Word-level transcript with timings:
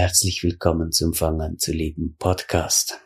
herzlich 0.00 0.42
willkommen 0.42 0.92
zum 0.92 1.12
Fangen 1.12 1.58
zu 1.58 1.72
leben 1.72 2.16
Podcast. 2.18 3.00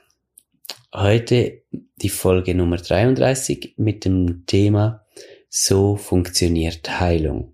Heute 0.95 1.63
die 1.97 2.09
Folge 2.09 2.55
Nummer 2.55 2.77
33 2.77 3.75
mit 3.79 4.05
dem 4.05 4.47
Thema 4.47 5.05
So 5.49 5.97
funktioniert 5.97 7.01
Heilung. 7.01 7.53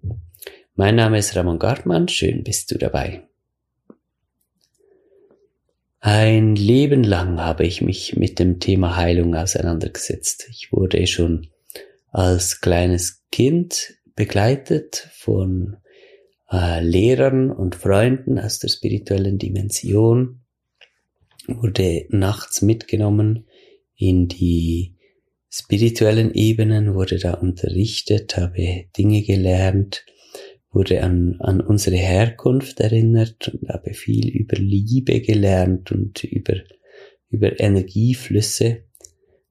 Mein 0.75 0.97
Name 0.97 1.17
ist 1.17 1.35
Ramon 1.37 1.59
Gartmann, 1.59 2.09
schön 2.09 2.45
bist 2.45 2.71
du 2.71 2.77
dabei. 2.77 3.31
Ein 6.01 6.55
Leben 6.55 7.03
lang 7.03 7.41
habe 7.41 7.65
ich 7.65 7.81
mich 7.81 8.17
mit 8.17 8.39
dem 8.39 8.61
Thema 8.61 8.97
Heilung 8.97 9.35
auseinandergesetzt. 9.35 10.49
Ich 10.51 10.71
wurde 10.71 11.07
schon 11.07 11.49
als 12.11 12.61
kleines 12.61 13.23
Kind 13.33 13.95
begleitet 14.15 15.09
von 15.15 15.79
äh, 16.51 16.83
Lehrern 16.83 17.51
und 17.51 17.77
Freunden 17.77 18.39
aus 18.39 18.59
der 18.59 18.69
spirituellen 18.69 19.39
Dimension, 19.39 20.41
wurde 21.47 22.07
nachts 22.11 22.63
mitgenommen 22.63 23.47
in 23.97 24.29
die 24.29 24.97
spirituellen 25.49 26.33
Ebenen, 26.33 26.95
wurde 26.95 27.19
da 27.19 27.35
unterrichtet, 27.35 28.37
habe 28.37 28.85
Dinge 28.97 29.23
gelernt, 29.23 30.05
wurde 30.71 31.03
an, 31.03 31.37
an 31.41 31.61
unsere 31.61 31.97
Herkunft 31.97 32.79
erinnert 32.81 33.49
und 33.49 33.69
habe 33.69 33.93
viel 33.93 34.29
über 34.29 34.57
Liebe 34.57 35.21
gelernt 35.21 35.91
und 35.91 36.23
über, 36.25 36.55
über 37.29 37.59
Energieflüsse. 37.59 38.85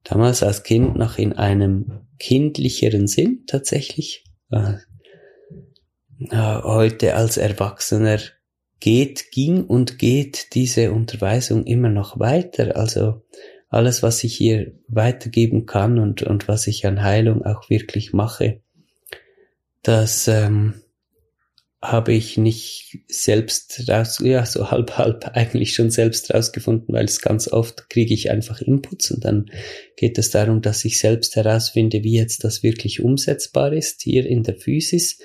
Damals 0.06 0.44
als 0.44 0.64
Kind 0.64 0.96
noch 0.96 1.18
in 1.18 1.34
einem 1.34 2.08
kindlicheren 2.18 3.08
Sinn 3.08 3.44
tatsächlich. 3.48 4.24
Heute 6.32 7.16
als 7.16 7.38
Erwachsener 7.38 8.20
geht, 8.80 9.32
ging 9.32 9.64
und 9.64 10.00
geht 10.00 10.54
diese 10.54 10.92
Unterweisung 10.92 11.66
immer 11.66 11.90
noch 11.90 12.20
weiter. 12.20 12.76
Also 12.76 13.22
alles, 13.70 14.04
was 14.04 14.24
ich 14.24 14.36
hier 14.36 14.74
weitergeben 14.88 15.66
kann 15.66 16.00
und, 16.00 16.24
und 16.24 16.48
was 16.48 16.68
ich 16.68 16.86
an 16.86 17.04
Heilung 17.04 17.46
auch 17.46 17.70
wirklich 17.70 18.14
mache, 18.14 18.60
das 19.84 20.28
ähm, 20.28 20.82
habe 21.82 22.12
ich 22.12 22.38
nicht 22.38 23.00
selbst 23.08 23.88
raus, 23.88 24.20
ja, 24.22 24.46
so 24.46 24.70
halb, 24.70 24.98
halb 24.98 25.26
eigentlich 25.34 25.74
schon 25.74 25.90
selbst 25.92 26.34
rausgefunden, 26.34 26.94
weil 26.94 27.06
es 27.06 27.22
ganz 27.22 27.48
oft 27.48 27.90
kriege 27.90 28.14
ich 28.14 28.30
einfach 28.32 28.62
Inputs 28.62 29.12
und 29.12 29.24
dann 29.24 29.50
geht 29.96 30.18
es 30.18 30.30
darum, 30.30 30.62
dass 30.62 30.84
ich 30.84 31.00
selbst 31.00 31.38
herausfinde, 31.38 32.04
wie 32.04 32.18
jetzt 32.18 32.44
das 32.44 32.64
wirklich 32.64 33.02
umsetzbar 33.02 33.72
ist 33.72 34.02
hier 34.02 34.26
in 34.26 34.44
der 34.44 34.56
Physis, 34.56 35.20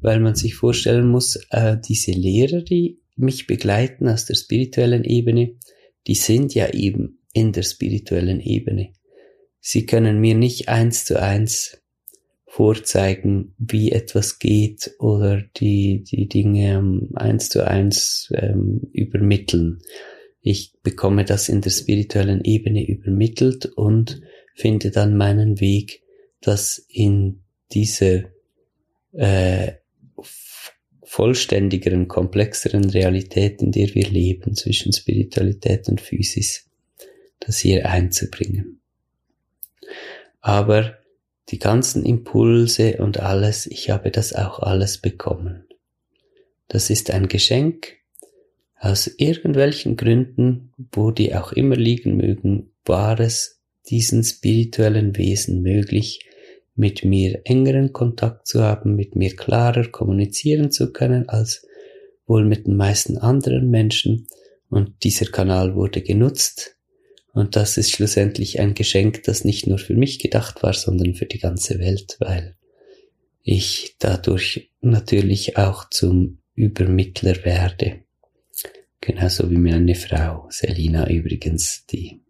weil 0.00 0.20
man 0.20 0.34
sich 0.34 0.54
vorstellen 0.54 1.08
muss, 1.08 1.36
äh, 1.50 1.78
diese 1.82 2.12
Lehrer, 2.12 2.60
die 2.60 3.00
mich 3.16 3.46
begleiten 3.46 4.06
aus 4.08 4.26
der 4.26 4.34
spirituellen 4.34 5.04
Ebene, 5.04 5.56
die 6.06 6.16
sind 6.16 6.54
ja 6.54 6.68
eben 6.74 7.20
in 7.32 7.52
der 7.52 7.62
spirituellen 7.62 8.40
Ebene. 8.40 8.92
Sie 9.60 9.86
können 9.86 10.20
mir 10.20 10.34
nicht 10.34 10.68
eins 10.68 11.06
zu 11.06 11.20
eins 11.20 11.78
vorzeigen, 12.54 13.52
wie 13.58 13.90
etwas 13.90 14.38
geht 14.38 14.94
oder 15.00 15.42
die, 15.56 16.04
die 16.04 16.28
Dinge 16.28 16.74
ähm, 16.74 17.08
eins 17.14 17.48
zu 17.48 17.66
eins 17.66 18.32
ähm, 18.32 18.82
übermitteln. 18.92 19.82
Ich 20.40 20.72
bekomme 20.84 21.24
das 21.24 21.48
in 21.48 21.62
der 21.62 21.70
spirituellen 21.70 22.44
Ebene 22.44 22.86
übermittelt 22.86 23.66
und 23.66 24.20
finde 24.54 24.92
dann 24.92 25.16
meinen 25.16 25.58
Weg, 25.58 26.02
das 26.40 26.78
in 26.88 27.42
diese 27.72 28.26
äh, 29.14 29.72
vollständigeren, 31.02 32.06
komplexeren 32.06 32.88
Realität, 32.88 33.62
in 33.62 33.72
der 33.72 33.92
wir 33.96 34.08
leben, 34.08 34.54
zwischen 34.54 34.92
Spiritualität 34.92 35.88
und 35.88 36.00
Physis, 36.00 36.70
das 37.40 37.58
hier 37.58 37.88
einzubringen. 37.88 38.80
Aber 40.40 40.98
die 41.50 41.58
ganzen 41.58 42.04
Impulse 42.04 42.98
und 42.98 43.20
alles, 43.20 43.66
ich 43.66 43.90
habe 43.90 44.10
das 44.10 44.32
auch 44.32 44.60
alles 44.60 44.98
bekommen. 44.98 45.64
Das 46.68 46.90
ist 46.90 47.10
ein 47.10 47.28
Geschenk. 47.28 47.96
Aus 48.78 49.06
irgendwelchen 49.06 49.96
Gründen, 49.96 50.72
wo 50.92 51.10
die 51.10 51.34
auch 51.34 51.52
immer 51.52 51.76
liegen 51.76 52.16
mögen, 52.16 52.72
war 52.84 53.18
es 53.20 53.60
diesen 53.88 54.24
spirituellen 54.24 55.16
Wesen 55.16 55.62
möglich, 55.62 56.26
mit 56.74 57.04
mir 57.04 57.42
engeren 57.44 57.92
Kontakt 57.92 58.46
zu 58.46 58.62
haben, 58.62 58.96
mit 58.96 59.14
mir 59.14 59.36
klarer 59.36 59.88
kommunizieren 59.88 60.70
zu 60.70 60.92
können 60.92 61.28
als 61.28 61.66
wohl 62.26 62.44
mit 62.44 62.66
den 62.66 62.76
meisten 62.76 63.16
anderen 63.18 63.70
Menschen. 63.70 64.26
Und 64.68 65.04
dieser 65.04 65.26
Kanal 65.26 65.76
wurde 65.76 66.02
genutzt, 66.02 66.73
und 67.34 67.56
das 67.56 67.76
ist 67.76 67.90
schlussendlich 67.90 68.60
ein 68.60 68.74
Geschenk, 68.74 69.24
das 69.24 69.44
nicht 69.44 69.66
nur 69.66 69.78
für 69.78 69.94
mich 69.94 70.20
gedacht 70.20 70.62
war, 70.62 70.72
sondern 70.72 71.14
für 71.14 71.26
die 71.26 71.40
ganze 71.40 71.80
Welt, 71.80 72.16
weil 72.20 72.56
ich 73.42 73.96
dadurch 73.98 74.70
natürlich 74.80 75.56
auch 75.56 75.90
zum 75.90 76.38
Übermittler 76.54 77.44
werde. 77.44 78.04
Genauso 79.00 79.50
wie 79.50 79.56
meine 79.56 79.96
Frau, 79.96 80.46
Selina 80.48 81.10
übrigens, 81.10 81.84
die 81.86 82.20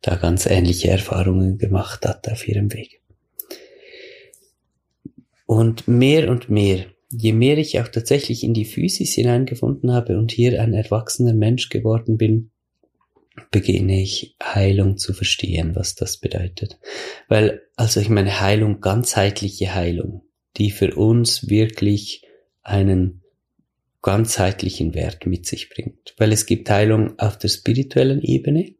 da 0.00 0.16
ganz 0.16 0.46
ähnliche 0.46 0.88
Erfahrungen 0.88 1.58
gemacht 1.58 2.06
hat 2.06 2.28
auf 2.28 2.48
ihrem 2.48 2.72
Weg. 2.72 3.02
Und 5.44 5.86
mehr 5.86 6.30
und 6.30 6.48
mehr, 6.48 6.86
je 7.10 7.34
mehr 7.34 7.58
ich 7.58 7.78
auch 7.78 7.88
tatsächlich 7.88 8.42
in 8.42 8.54
die 8.54 8.64
Physis 8.64 9.12
hineingefunden 9.12 9.92
habe 9.92 10.18
und 10.18 10.32
hier 10.32 10.62
ein 10.62 10.72
erwachsener 10.72 11.34
Mensch 11.34 11.68
geworden 11.68 12.16
bin, 12.16 12.52
beginne 13.50 14.00
ich 14.02 14.36
Heilung 14.42 14.98
zu 14.98 15.12
verstehen, 15.12 15.74
was 15.74 15.94
das 15.94 16.16
bedeutet. 16.18 16.78
Weil, 17.28 17.62
also 17.76 18.00
ich 18.00 18.08
meine 18.08 18.40
Heilung, 18.40 18.80
ganzheitliche 18.80 19.74
Heilung, 19.74 20.22
die 20.56 20.70
für 20.70 20.94
uns 20.94 21.48
wirklich 21.48 22.26
einen 22.62 23.22
ganzheitlichen 24.02 24.94
Wert 24.94 25.26
mit 25.26 25.46
sich 25.46 25.70
bringt. 25.70 26.14
Weil 26.18 26.32
es 26.32 26.46
gibt 26.46 26.70
Heilung 26.70 27.18
auf 27.18 27.38
der 27.38 27.48
spirituellen 27.48 28.22
Ebene. 28.22 28.74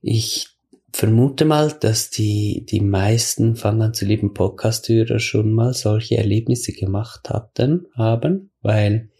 Ich 0.00 0.48
vermute 0.92 1.44
mal, 1.44 1.72
dass 1.72 2.10
die, 2.10 2.64
die 2.66 2.80
meisten 2.80 3.56
Fangen 3.56 3.94
zu 3.94 4.04
lieben 4.04 4.32
Podcast-Hörer 4.32 5.18
schon 5.18 5.52
mal 5.52 5.74
solche 5.74 6.16
Erlebnisse 6.16 6.72
gemacht 6.72 7.30
hatten, 7.30 7.86
haben, 7.94 8.50
weil 8.62 9.10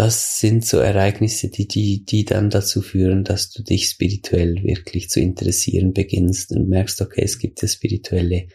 das 0.00 0.38
sind 0.38 0.64
so 0.64 0.78
Ereignisse, 0.78 1.50
die, 1.50 1.68
die, 1.68 2.06
die 2.06 2.24
dann 2.24 2.48
dazu 2.48 2.80
führen, 2.80 3.22
dass 3.22 3.50
du 3.50 3.62
dich 3.62 3.86
spirituell 3.90 4.62
wirklich 4.62 5.10
zu 5.10 5.20
interessieren 5.20 5.92
beginnst 5.92 6.52
und 6.52 6.70
merkst, 6.70 7.02
okay, 7.02 7.20
es 7.22 7.38
gibt 7.38 7.60
ja 7.60 7.68
spirituelle 7.68 8.46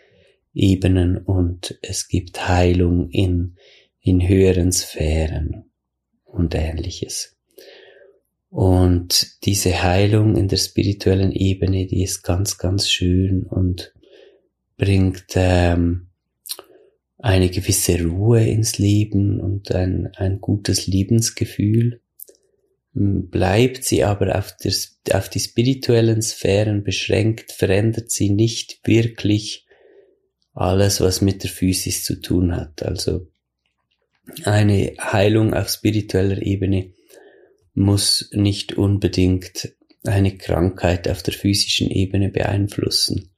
Ebenen 0.56 1.18
und 1.18 1.78
es 1.84 2.08
gibt 2.08 2.48
Heilung 2.48 3.12
in, 3.12 3.58
in 4.00 4.28
höheren 4.28 4.72
Sphären 4.72 5.66
und 6.24 6.56
ähnliches. 6.56 7.38
Und 8.50 9.46
diese 9.46 9.84
Heilung 9.84 10.38
in 10.38 10.48
der 10.48 10.58
spirituellen 10.58 11.32
Ebene, 11.32 11.86
die 11.86 12.02
ist 12.02 12.24
ganz, 12.24 12.58
ganz 12.58 12.90
schön 12.90 13.44
und 13.44 13.94
bringt 14.78 15.26
ähm, 15.36 16.08
eine 17.18 17.50
gewisse 17.50 18.04
Ruhe 18.04 18.46
ins 18.46 18.78
Leben 18.78 19.40
und 19.40 19.72
ein, 19.72 20.12
ein 20.16 20.42
gutes 20.42 20.88
Lebensgefühl. 20.88 22.02
Bleibt 22.94 23.84
sie 23.84 24.04
aber 24.04 24.38
auf, 24.38 24.56
der, 24.58 24.74
auf 25.18 25.30
die 25.30 25.40
spirituellen 25.40 26.22
Sphären 26.22 26.84
beschränkt, 26.84 27.52
verändert 27.52 28.12
sie 28.12 28.30
nicht 28.30 28.80
wirklich 28.86 29.66
alles, 30.54 31.02
was 31.02 31.22
mit 31.22 31.44
der 31.44 31.50
Physis 31.50 32.04
zu 32.04 32.22
tun 32.22 32.56
hat. 32.56 32.84
Also 32.84 33.28
eine 34.44 34.94
Heilung 35.00 35.54
auf 35.54 35.70
spiritueller 35.70 36.42
Ebene 36.42 36.94
muss 37.74 38.30
nicht 38.32 38.74
unbedingt 38.78 39.76
eine 40.04 40.38
Krankheit 40.38 41.10
auf 41.10 41.22
der 41.22 41.34
physischen 41.34 41.92
Ebene 41.92 42.30
beeinflussen 42.30 43.35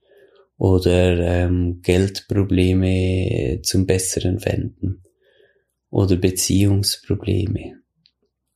oder 0.57 1.19
ähm, 1.19 1.81
Geldprobleme 1.83 3.61
zum 3.63 3.85
Besseren 3.85 4.43
wenden. 4.43 5.03
Oder 5.89 6.15
Beziehungsprobleme. 6.15 7.81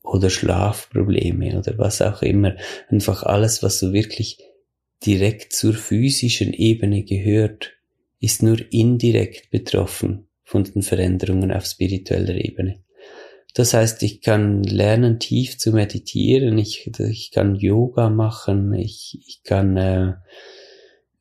Oder 0.04 0.30
Schlafprobleme. 0.30 1.58
Oder 1.58 1.78
was 1.78 2.02
auch 2.02 2.22
immer. 2.22 2.56
Einfach 2.90 3.24
alles, 3.24 3.62
was 3.64 3.80
so 3.80 3.94
wirklich 3.94 4.40
direkt 5.06 5.54
zur 5.54 5.74
physischen 5.74 6.54
Ebene 6.54 7.04
gehört, 7.04 7.74
ist 8.20 8.44
nur 8.44 8.58
indirekt 8.72 9.50
betroffen 9.52 10.28
von 10.44 10.64
den 10.64 10.82
Veränderungen 10.82 11.52
auf 11.52 11.66
spiritueller 11.66 12.36
Ebene. 12.36 12.84
Das 13.54 13.74
heißt, 13.74 14.04
ich 14.04 14.22
kann 14.22 14.64
lernen, 14.64 15.20
tief 15.20 15.58
zu 15.58 15.72
meditieren, 15.72 16.58
ich, 16.58 16.90
ich 17.00 17.32
kann 17.32 17.56
Yoga 17.56 18.10
machen, 18.10 18.74
ich, 18.74 19.20
ich 19.28 19.44
kann 19.44 19.76
äh, 19.76 20.14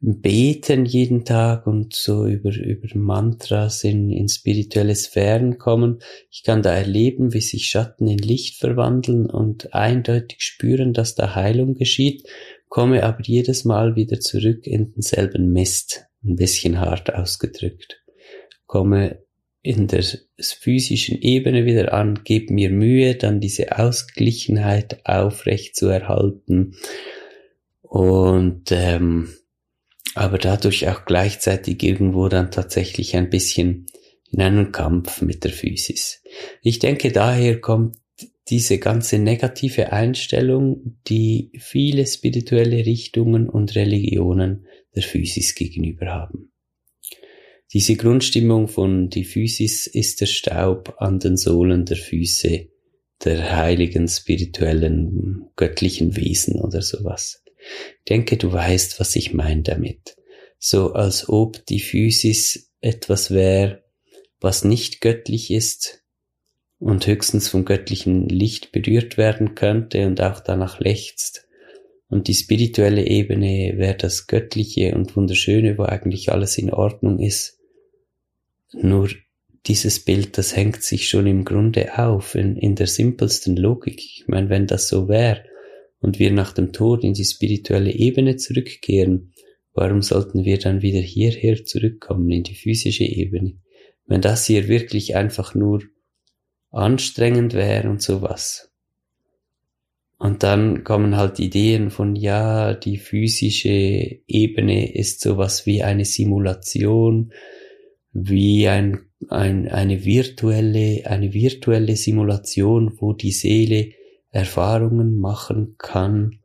beten 0.01 0.87
jeden 0.87 1.27
Tag 1.27 1.67
und 1.67 1.95
so 1.95 2.27
über, 2.27 2.55
über 2.57 2.89
Mantras 2.95 3.85
in, 3.85 4.11
in 4.11 4.29
spirituelle 4.29 4.95
Sphären 4.95 5.59
kommen. 5.59 5.99
Ich 6.31 6.43
kann 6.43 6.63
da 6.63 6.73
erleben, 6.73 7.35
wie 7.35 7.43
sich 7.43 7.67
Schatten 7.67 8.09
in 8.09 8.19
Licht 8.19 8.59
verwandeln 8.59 9.29
und 9.29 9.75
eindeutig 9.75 10.41
spüren, 10.41 10.95
dass 10.95 11.15
da 11.15 11.35
Heilung 11.35 11.75
geschieht, 11.75 12.27
komme 12.69 13.03
aber 13.03 13.23
jedes 13.23 13.65
Mal 13.65 13.95
wieder 13.95 14.21
zurück 14.21 14.67
in 14.67 14.93
denselben 14.93 15.53
Mist, 15.53 16.07
ein 16.25 16.37
bisschen 16.37 16.81
hart 16.81 17.13
ausgedrückt. 17.13 18.03
Komme 18.67 19.23
in 19.63 19.87
der 19.87 20.05
physischen 20.39 21.21
Ebene 21.21 21.67
wieder 21.67 21.93
an, 21.93 22.21
gebe 22.25 22.55
mir 22.55 22.71
Mühe, 22.71 23.17
dann 23.17 23.41
diese 23.41 23.79
Ausglichenheit 23.79 25.05
aufrecht 25.05 25.77
zu 25.77 25.89
erhalten 25.89 26.77
und 27.83 28.71
ähm, 28.71 29.29
aber 30.15 30.39
dadurch 30.39 30.89
auch 30.89 31.05
gleichzeitig 31.05 31.83
irgendwo 31.83 32.29
dann 32.29 32.51
tatsächlich 32.51 33.17
ein 33.17 33.31
bisschen 33.31 33.87
in 34.31 34.41
einen 34.41 34.73
Kampf 34.73 35.23
mit 35.23 35.45
der 35.45 35.53
Physis. 35.53 36.23
Ich 36.63 36.79
denke, 36.79 37.13
daher 37.13 37.61
kommt 37.61 37.97
diese 38.49 38.79
ganze 38.79 39.19
negative 39.19 39.93
Einstellung, 39.93 40.99
die 41.07 41.53
viele 41.59 42.07
spirituelle 42.07 42.85
Richtungen 42.85 43.49
und 43.49 43.75
Religionen 43.77 44.67
der 44.95 45.03
Physis 45.03 45.55
gegenüber 45.55 46.07
haben. 46.07 46.53
Diese 47.73 47.95
Grundstimmung 47.95 48.67
von 48.67 49.09
die 49.11 49.25
Physis 49.25 49.87
ist 49.87 50.21
der 50.21 50.27
Staub 50.27 50.97
an 50.99 51.21
den 51.21 51.37
Sohlen 51.37 51.85
der 51.85 51.97
Füße 51.97 52.69
der 53.25 53.57
heiligen 53.57 54.09
spirituellen 54.09 55.51
göttlichen 55.55 56.17
Wesen 56.17 56.61
oder 56.61 56.83
sowas. 56.83 57.45
Denke, 58.09 58.37
du 58.37 58.53
weißt, 58.53 59.01
was 59.01 59.17
ich 59.17 59.33
meine 59.33 59.63
damit. 59.63 60.17
So 60.59 60.93
als 60.93 61.29
ob 61.29 61.65
die 61.67 61.81
Physis 61.81 62.71
etwas 62.81 63.31
wäre, 63.31 63.83
was 64.41 64.65
nicht 64.65 65.01
göttlich 65.01 65.51
ist 65.51 66.03
und 66.79 67.07
höchstens 67.07 67.49
vom 67.49 67.65
göttlichen 67.65 68.29
Licht 68.29 68.73
berührt 68.73 69.17
werden 69.17 69.55
könnte 69.55 70.07
und 70.07 70.21
auch 70.21 70.41
danach 70.41 70.81
lechzt. 70.81 71.47
Und 72.09 72.27
die 72.27 72.35
spirituelle 72.35 73.07
Ebene 73.07 73.75
wäre 73.77 73.97
das 73.97 74.27
Göttliche 74.27 74.95
und 74.95 75.15
Wunderschöne, 75.15 75.79
wo 75.79 75.85
eigentlich 75.85 76.33
alles 76.33 76.59
in 76.59 76.73
Ordnung 76.73 77.21
ist 77.21 77.61
nur 78.73 79.11
dieses 79.67 80.05
Bild, 80.05 80.39
das 80.39 80.57
hängt 80.57 80.83
sich 80.83 81.09
schon 81.09 81.27
im 81.27 81.45
Grunde 81.45 81.99
auf, 81.99 82.35
in, 82.35 82.57
in 82.57 82.77
der 82.77 82.87
simpelsten 82.87 83.57
Logik. 83.57 83.99
Ich 83.99 84.25
meine, 84.27 84.49
wenn 84.49 84.67
das 84.67 84.89
so 84.89 85.09
wäre 85.09 85.45
und 86.01 86.19
wir 86.19 86.33
nach 86.33 86.53
dem 86.53 86.73
Tod 86.73 87.05
in 87.05 87.15
die 87.15 87.25
spirituelle 87.25 87.93
Ebene 87.93 88.37
zurückkehren, 88.37 89.33
warum 89.75 90.03
sollten 90.03 90.45
wir 90.45 90.59
dann 90.59 90.83
wieder 90.83 91.01
hierher 91.01 91.65
zurückkommen, 91.65 92.31
in 92.31 92.43
die 92.43 92.55
physische 92.55 93.05
Ebene? 93.05 93.59
Wenn 94.07 94.21
das 94.21 94.47
hier 94.47 94.69
wirklich 94.69 95.15
einfach 95.15 95.55
nur 95.55 95.83
anstrengend 96.71 97.55
wäre 97.55 97.89
und 97.89 98.03
sowas. 98.03 98.71
Und 100.19 100.43
dann 100.43 100.85
kommen 100.85 101.17
halt 101.17 101.39
Ideen 101.39 101.91
von, 101.91 102.15
ja, 102.15 102.75
die 102.75 102.99
physische 102.99 104.21
Ebene 104.27 104.95
ist 104.95 105.21
sowas 105.23 105.65
wie 105.65 105.83
eine 105.83 106.05
Simulation, 106.05 107.33
wie 108.13 108.69
ein, 108.69 109.01
ein, 109.29 109.69
eine 109.69 110.05
virtuelle, 110.05 111.07
eine 111.07 111.33
virtuelle 111.33 111.97
Simulation, 111.97 112.97
wo 112.99 113.15
die 113.15 113.33
Seele 113.33 113.93
Erfahrungen 114.31 115.19
machen 115.19 115.77
kann, 115.79 116.41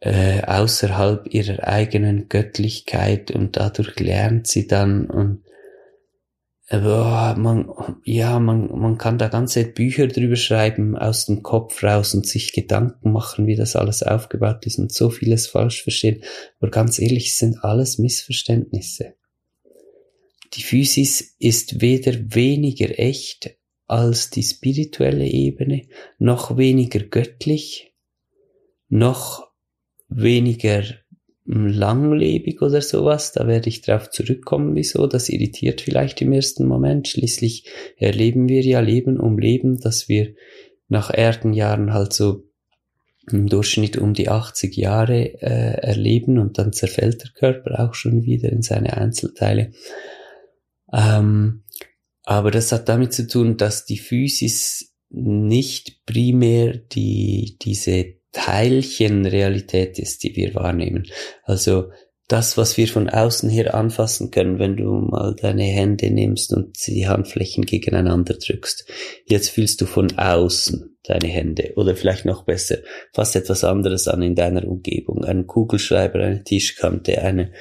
äh, 0.00 0.42
außerhalb 0.42 1.32
ihrer 1.32 1.66
eigenen 1.66 2.28
Göttlichkeit 2.28 3.30
und 3.30 3.56
dadurch 3.56 3.98
lernt 3.98 4.46
sie 4.46 4.66
dann 4.66 5.08
und 5.08 5.44
aber 6.68 7.36
man, 7.36 7.68
ja, 8.04 8.40
man, 8.40 8.68
man 8.78 8.96
kann 8.96 9.18
da 9.18 9.28
ganze 9.28 9.64
Bücher 9.64 10.08
drüber 10.08 10.36
schreiben 10.36 10.96
aus 10.96 11.26
dem 11.26 11.42
Kopf 11.42 11.82
raus 11.84 12.14
und 12.14 12.26
sich 12.26 12.52
Gedanken 12.52 13.12
machen, 13.12 13.46
wie 13.46 13.54
das 13.54 13.76
alles 13.76 14.02
aufgebaut 14.02 14.64
ist 14.64 14.78
und 14.78 14.90
so 14.90 15.10
vieles 15.10 15.46
falsch 15.46 15.82
verstehen. 15.82 16.22
Aber 16.60 16.70
ganz 16.70 16.98
ehrlich, 16.98 17.28
es 17.28 17.38
sind 17.38 17.62
alles 17.62 17.98
Missverständnisse. 17.98 19.14
Die 20.54 20.62
Physis 20.62 21.34
ist 21.38 21.82
weder 21.82 22.12
weniger 22.34 22.98
echt 22.98 23.50
als 23.94 24.30
die 24.30 24.42
spirituelle 24.42 25.26
Ebene, 25.26 25.86
noch 26.18 26.56
weniger 26.56 27.00
göttlich, 27.00 27.94
noch 28.88 29.48
weniger 30.08 30.82
langlebig 31.44 32.60
oder 32.62 32.80
sowas. 32.80 33.32
Da 33.32 33.46
werde 33.46 33.68
ich 33.68 33.82
drauf 33.82 34.10
zurückkommen, 34.10 34.74
wieso. 34.74 35.06
Das 35.06 35.28
irritiert 35.28 35.80
vielleicht 35.80 36.20
im 36.22 36.32
ersten 36.32 36.66
Moment. 36.66 37.06
Schließlich 37.06 37.68
erleben 37.96 38.48
wir 38.48 38.62
ja 38.62 38.80
Leben 38.80 39.20
um 39.20 39.38
Leben, 39.38 39.78
dass 39.78 40.08
wir 40.08 40.34
nach 40.88 41.10
Erdenjahren 41.10 41.92
halt 41.92 42.12
so 42.12 42.44
im 43.30 43.46
Durchschnitt 43.46 43.96
um 43.96 44.12
die 44.12 44.28
80 44.28 44.76
Jahre 44.76 45.40
äh, 45.40 45.80
erleben 45.80 46.38
und 46.38 46.58
dann 46.58 46.72
zerfällt 46.72 47.22
der 47.22 47.30
Körper 47.30 47.80
auch 47.80 47.94
schon 47.94 48.24
wieder 48.24 48.50
in 48.50 48.62
seine 48.62 48.96
Einzelteile. 48.96 49.72
Ähm, 50.92 51.63
aber 52.24 52.50
das 52.50 52.72
hat 52.72 52.88
damit 52.88 53.12
zu 53.12 53.26
tun, 53.26 53.56
dass 53.56 53.84
die 53.84 53.98
Physis 53.98 54.94
nicht 55.10 56.04
primär 56.06 56.76
die, 56.76 57.56
diese 57.62 58.14
Teilchenrealität 58.32 59.98
ist, 59.98 60.24
die 60.24 60.34
wir 60.34 60.54
wahrnehmen. 60.54 61.06
Also 61.44 61.90
das, 62.26 62.56
was 62.56 62.76
wir 62.78 62.88
von 62.88 63.08
außen 63.10 63.50
her 63.50 63.74
anfassen 63.74 64.30
können, 64.30 64.58
wenn 64.58 64.76
du 64.76 64.92
mal 64.92 65.36
deine 65.36 65.64
Hände 65.64 66.10
nimmst 66.10 66.52
und 66.52 66.74
die 66.86 67.06
Handflächen 67.06 67.66
gegeneinander 67.66 68.34
drückst. 68.34 68.86
Jetzt 69.26 69.50
fühlst 69.50 69.80
du 69.82 69.86
von 69.86 70.18
außen 70.18 70.96
deine 71.04 71.28
Hände 71.28 71.74
oder 71.76 71.94
vielleicht 71.94 72.24
noch 72.24 72.44
besser 72.44 72.78
fast 73.12 73.36
etwas 73.36 73.62
anderes 73.62 74.08
an 74.08 74.22
in 74.22 74.34
deiner 74.34 74.66
Umgebung. 74.66 75.22
Ein 75.22 75.46
Kugelschreiber, 75.46 76.18
eine 76.20 76.42
Tischkante, 76.42 77.20
eine, 77.20 77.52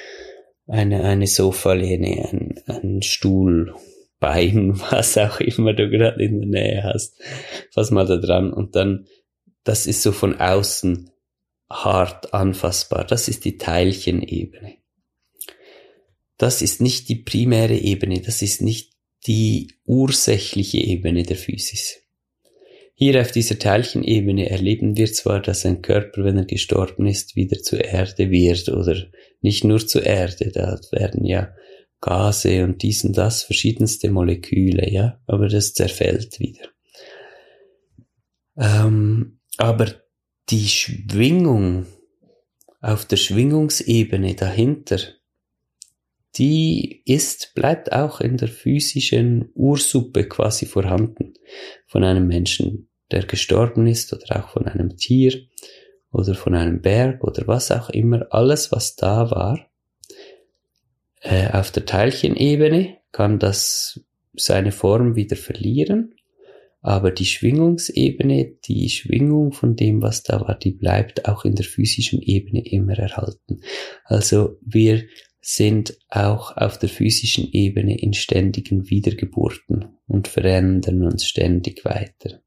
eine, 0.66 1.04
eine 1.04 1.28
Sofalehne, 1.28 2.30
ein, 2.32 2.56
ein 2.66 3.02
Stuhl, 3.02 3.76
Bein, 4.24 4.80
was 4.90 5.18
auch 5.18 5.42
immer 5.42 5.74
du 5.74 5.90
gerade 5.90 6.24
in 6.24 6.40
der 6.40 6.50
Nähe 6.50 6.84
hast. 6.84 7.22
Fass 7.72 7.92
mal 7.92 8.06
da 8.06 8.16
dran 8.16 8.54
und 8.54 8.78
dann, 8.78 9.06
das 9.66 9.86
ist 9.86 10.02
so 10.02 10.14
von 10.14 10.40
außen 10.40 11.12
hart 11.70 12.34
anfassbar. 12.34 13.06
Das 13.06 13.28
ist 13.28 13.44
die 13.44 13.58
Teilchenebene. 13.58 14.76
Das 16.38 16.62
ist 16.62 16.80
nicht 16.82 17.10
die 17.10 17.18
primäre 17.18 17.76
Ebene, 17.76 18.22
das 18.22 18.42
ist 18.42 18.62
nicht 18.62 18.94
die 19.28 19.74
ursächliche 19.86 20.78
Ebene 20.78 21.24
der 21.24 21.38
Physis. 21.38 22.00
Hier 22.96 23.20
auf 23.20 23.32
dieser 23.32 23.60
Teilchenebene 23.60 24.50
erleben 24.50 24.96
wir 24.96 25.12
zwar, 25.12 25.42
dass 25.42 25.66
ein 25.66 25.82
Körper, 25.82 26.24
wenn 26.24 26.38
er 26.38 26.46
gestorben 26.46 27.08
ist, 27.08 27.36
wieder 27.36 27.62
zur 27.62 27.84
Erde 27.84 28.32
wird 28.32 28.70
oder 28.70 28.96
nicht 29.42 29.66
nur 29.66 29.86
zur 29.86 30.06
Erde, 30.06 30.50
da 30.52 30.80
werden 30.92 31.26
ja 31.26 31.54
Gase 32.04 32.66
und 32.66 32.84
dies 32.84 33.06
und 33.06 33.18
das, 33.18 33.44
verschiedenste 33.44 34.12
Moleküle, 34.12 34.92
ja, 34.92 35.22
aber 35.26 35.48
das 35.48 35.74
zerfällt 35.74 36.38
wieder. 36.38 36.68
Ähm, 38.58 39.40
aber 39.58 39.88
die 40.50 40.68
Schwingung 40.68 41.86
auf 42.82 43.06
der 43.06 43.16
Schwingungsebene 43.16 44.36
dahinter, 44.36 45.00
die 46.36 47.04
ist, 47.06 47.54
bleibt 47.56 47.94
auch 47.94 48.20
in 48.20 48.36
der 48.36 48.50
physischen 48.50 49.50
Ursuppe 49.54 50.28
quasi 50.28 50.66
vorhanden. 50.66 51.36
Von 51.88 52.04
einem 52.04 52.28
Menschen, 52.28 52.90
der 53.12 53.26
gestorben 53.26 53.88
ist 53.88 54.12
oder 54.12 54.44
auch 54.44 54.50
von 54.50 54.68
einem 54.68 54.98
Tier 54.98 55.40
oder 56.12 56.36
von 56.36 56.54
einem 56.54 56.82
Berg 56.82 57.24
oder 57.24 57.48
was 57.48 57.72
auch 57.72 57.90
immer, 57.90 58.28
alles 58.32 58.74
was 58.74 58.98
da 58.98 59.32
war, 59.32 59.70
äh, 61.24 61.50
auf 61.52 61.72
der 61.72 61.86
Teilchenebene 61.86 62.98
kann 63.12 63.40
das 63.40 64.02
seine 64.36 64.72
Form 64.72 65.16
wieder 65.16 65.36
verlieren, 65.36 66.16
aber 66.82 67.12
die 67.12 67.26
Schwingungsebene, 67.26 68.58
die 68.66 68.90
Schwingung 68.90 69.54
von 69.54 69.76
dem, 69.78 70.02
was 70.02 70.24
da 70.24 70.42
war, 70.42 70.58
die 70.60 70.72
bleibt 70.72 71.28
auch 71.30 71.46
in 71.46 71.56
der 71.56 71.66
physischen 71.66 72.22
Ebene 72.22 72.66
immer 72.66 72.98
erhalten. 72.98 73.62
Also 74.04 74.58
wir 74.62 75.06
sind 75.40 75.98
auch 76.10 76.58
auf 76.58 76.78
der 76.78 76.90
physischen 76.90 77.50
Ebene 77.52 77.98
in 78.00 78.14
ständigen 78.14 78.90
Wiedergeburten 78.90 79.98
und 80.08 80.28
verändern 80.28 81.04
uns 81.04 81.26
ständig 81.26 81.86
weiter. 81.86 82.42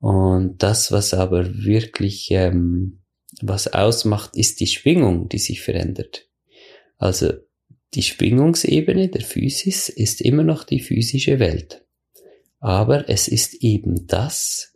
Und 0.00 0.62
das, 0.62 0.92
was 0.92 1.14
aber 1.14 1.64
wirklich 1.64 2.30
ähm, 2.30 3.00
was 3.40 3.68
ausmacht, 3.68 4.36
ist 4.36 4.60
die 4.60 4.66
Schwingung, 4.66 5.28
die 5.28 5.38
sich 5.38 5.62
verändert. 5.62 6.26
Also 6.98 7.32
die 7.94 8.02
Schwingungsebene 8.02 9.08
der 9.08 9.22
Physis 9.22 9.88
ist 9.88 10.20
immer 10.20 10.44
noch 10.44 10.64
die 10.64 10.80
physische 10.80 11.38
Welt. 11.38 11.84
Aber 12.60 13.08
es 13.08 13.26
ist 13.26 13.54
eben 13.62 14.06
das, 14.06 14.74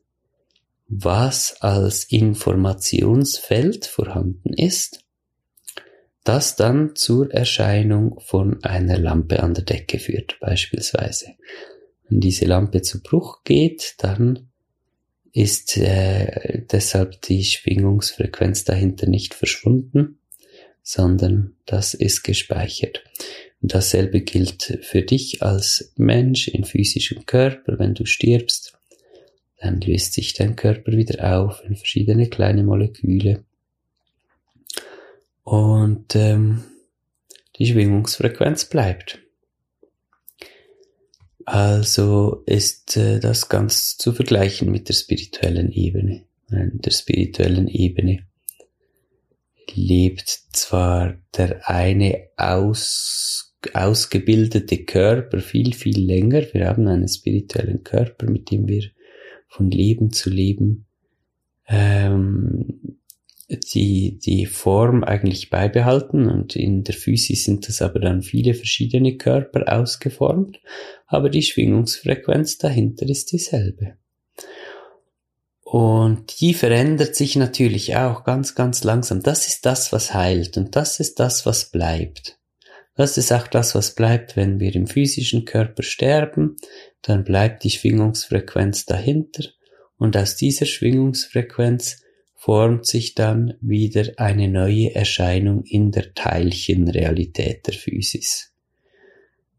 was 0.86 1.60
als 1.60 2.04
Informationsfeld 2.04 3.86
vorhanden 3.86 4.52
ist, 4.54 5.04
das 6.24 6.56
dann 6.56 6.96
zur 6.96 7.32
Erscheinung 7.32 8.18
von 8.20 8.64
einer 8.64 8.98
Lampe 8.98 9.42
an 9.42 9.54
der 9.54 9.64
Decke 9.64 9.98
führt, 9.98 10.38
beispielsweise. 10.40 11.34
Wenn 12.08 12.20
diese 12.20 12.46
Lampe 12.46 12.82
zu 12.82 13.02
Bruch 13.02 13.44
geht, 13.44 13.94
dann 13.98 14.48
ist 15.32 15.76
äh, 15.76 16.64
deshalb 16.70 17.20
die 17.22 17.44
Schwingungsfrequenz 17.44 18.64
dahinter 18.64 19.06
nicht 19.06 19.34
verschwunden, 19.34 20.18
sondern 20.84 21.56
das 21.64 21.94
ist 21.94 22.22
gespeichert. 22.22 23.02
Und 23.60 23.74
dasselbe 23.74 24.20
gilt 24.20 24.78
für 24.82 25.02
dich 25.02 25.42
als 25.42 25.92
Mensch 25.96 26.46
in 26.46 26.64
physischem 26.64 27.24
Körper. 27.24 27.78
Wenn 27.78 27.94
du 27.94 28.04
stirbst, 28.04 28.78
dann 29.58 29.80
löst 29.80 30.12
sich 30.12 30.34
dein 30.34 30.54
Körper 30.54 30.92
wieder 30.92 31.38
auf 31.38 31.64
in 31.64 31.74
verschiedene 31.74 32.28
kleine 32.28 32.62
Moleküle. 32.62 33.44
Und 35.42 36.14
ähm, 36.14 36.62
die 37.58 37.66
Schwingungsfrequenz 37.66 38.66
bleibt. 38.66 39.20
Also 41.46 42.42
ist 42.44 42.96
äh, 42.98 43.20
das 43.20 43.48
ganz 43.48 43.96
zu 43.96 44.12
vergleichen 44.12 44.70
mit 44.70 44.88
der 44.88 44.94
spirituellen 44.94 45.72
Ebene. 45.72 46.24
In 46.50 46.80
der 46.82 46.90
spirituellen 46.90 47.68
Ebene 47.68 48.26
lebt 49.74 50.28
zwar 50.52 51.14
der 51.36 51.68
eine 51.68 52.28
aus, 52.36 53.54
ausgebildete 53.72 54.84
Körper 54.84 55.40
viel, 55.40 55.72
viel 55.74 55.98
länger. 56.00 56.42
Wir 56.52 56.68
haben 56.68 56.86
einen 56.88 57.08
spirituellen 57.08 57.82
Körper, 57.82 58.30
mit 58.30 58.50
dem 58.50 58.68
wir 58.68 58.84
von 59.48 59.70
Leben 59.70 60.10
zu 60.10 60.30
Leben 60.30 60.86
ähm, 61.68 62.98
die, 63.48 64.18
die 64.18 64.46
Form 64.46 65.04
eigentlich 65.04 65.50
beibehalten 65.50 66.28
und 66.28 66.56
in 66.56 66.82
der 66.82 66.94
Physis 66.94 67.44
sind 67.44 67.68
das 67.68 67.82
aber 67.82 68.00
dann 68.00 68.22
viele 68.22 68.54
verschiedene 68.54 69.16
Körper 69.16 69.72
ausgeformt, 69.72 70.60
aber 71.06 71.28
die 71.28 71.42
Schwingungsfrequenz 71.42 72.58
dahinter 72.58 73.08
ist 73.08 73.32
dieselbe. 73.32 73.96
Und 75.74 76.40
die 76.40 76.54
verändert 76.54 77.16
sich 77.16 77.34
natürlich 77.34 77.96
auch 77.96 78.22
ganz, 78.22 78.54
ganz 78.54 78.84
langsam. 78.84 79.24
Das 79.24 79.48
ist 79.48 79.66
das, 79.66 79.92
was 79.92 80.14
heilt 80.14 80.56
und 80.56 80.76
das 80.76 81.00
ist 81.00 81.18
das, 81.18 81.46
was 81.46 81.72
bleibt. 81.72 82.38
Das 82.94 83.18
ist 83.18 83.32
auch 83.32 83.48
das, 83.48 83.74
was 83.74 83.96
bleibt, 83.96 84.36
wenn 84.36 84.60
wir 84.60 84.72
im 84.76 84.86
physischen 84.86 85.44
Körper 85.44 85.82
sterben, 85.82 86.54
dann 87.02 87.24
bleibt 87.24 87.64
die 87.64 87.70
Schwingungsfrequenz 87.70 88.86
dahinter 88.86 89.46
und 89.96 90.16
aus 90.16 90.36
dieser 90.36 90.66
Schwingungsfrequenz 90.66 92.04
formt 92.36 92.86
sich 92.86 93.16
dann 93.16 93.54
wieder 93.60 94.12
eine 94.16 94.46
neue 94.46 94.94
Erscheinung 94.94 95.64
in 95.64 95.90
der 95.90 96.14
Teilchenrealität 96.14 97.66
der 97.66 97.74
Physis. 97.74 98.53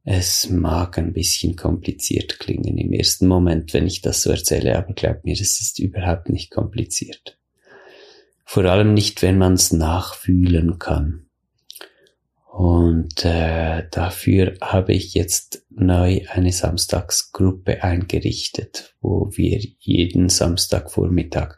Es 0.07 0.51
mag 0.51 0.99
ein 0.99 1.13
bisschen 1.13 1.55
kompliziert 1.55 2.39
klingen 2.39 2.77
im 2.77 2.93
ersten 2.93 3.27
Moment, 3.27 3.73
wenn 3.73 3.87
ich 3.87 4.01
das 4.01 4.21
so 4.21 4.29
erzähle, 4.29 4.77
aber 4.77 4.93
glaubt 4.93 5.25
mir, 5.25 5.33
es 5.33 5.59
ist 5.59 5.79
überhaupt 5.79 6.29
nicht 6.29 6.51
kompliziert. 6.51 7.39
Vor 8.43 8.65
allem 8.65 8.93
nicht, 8.93 9.23
wenn 9.23 9.39
man 9.39 9.53
es 9.53 9.73
nachfühlen 9.73 10.77
kann. 10.77 11.25
Und 12.51 13.25
äh, 13.25 13.87
dafür 13.89 14.55
habe 14.61 14.93
ich 14.93 15.15
jetzt 15.15 15.65
neu 15.71 16.21
eine 16.29 16.51
Samstagsgruppe 16.51 17.83
eingerichtet, 17.83 18.95
wo 19.01 19.31
wir 19.33 19.59
jeden 19.79 20.29
Samstagvormittag 20.29 21.57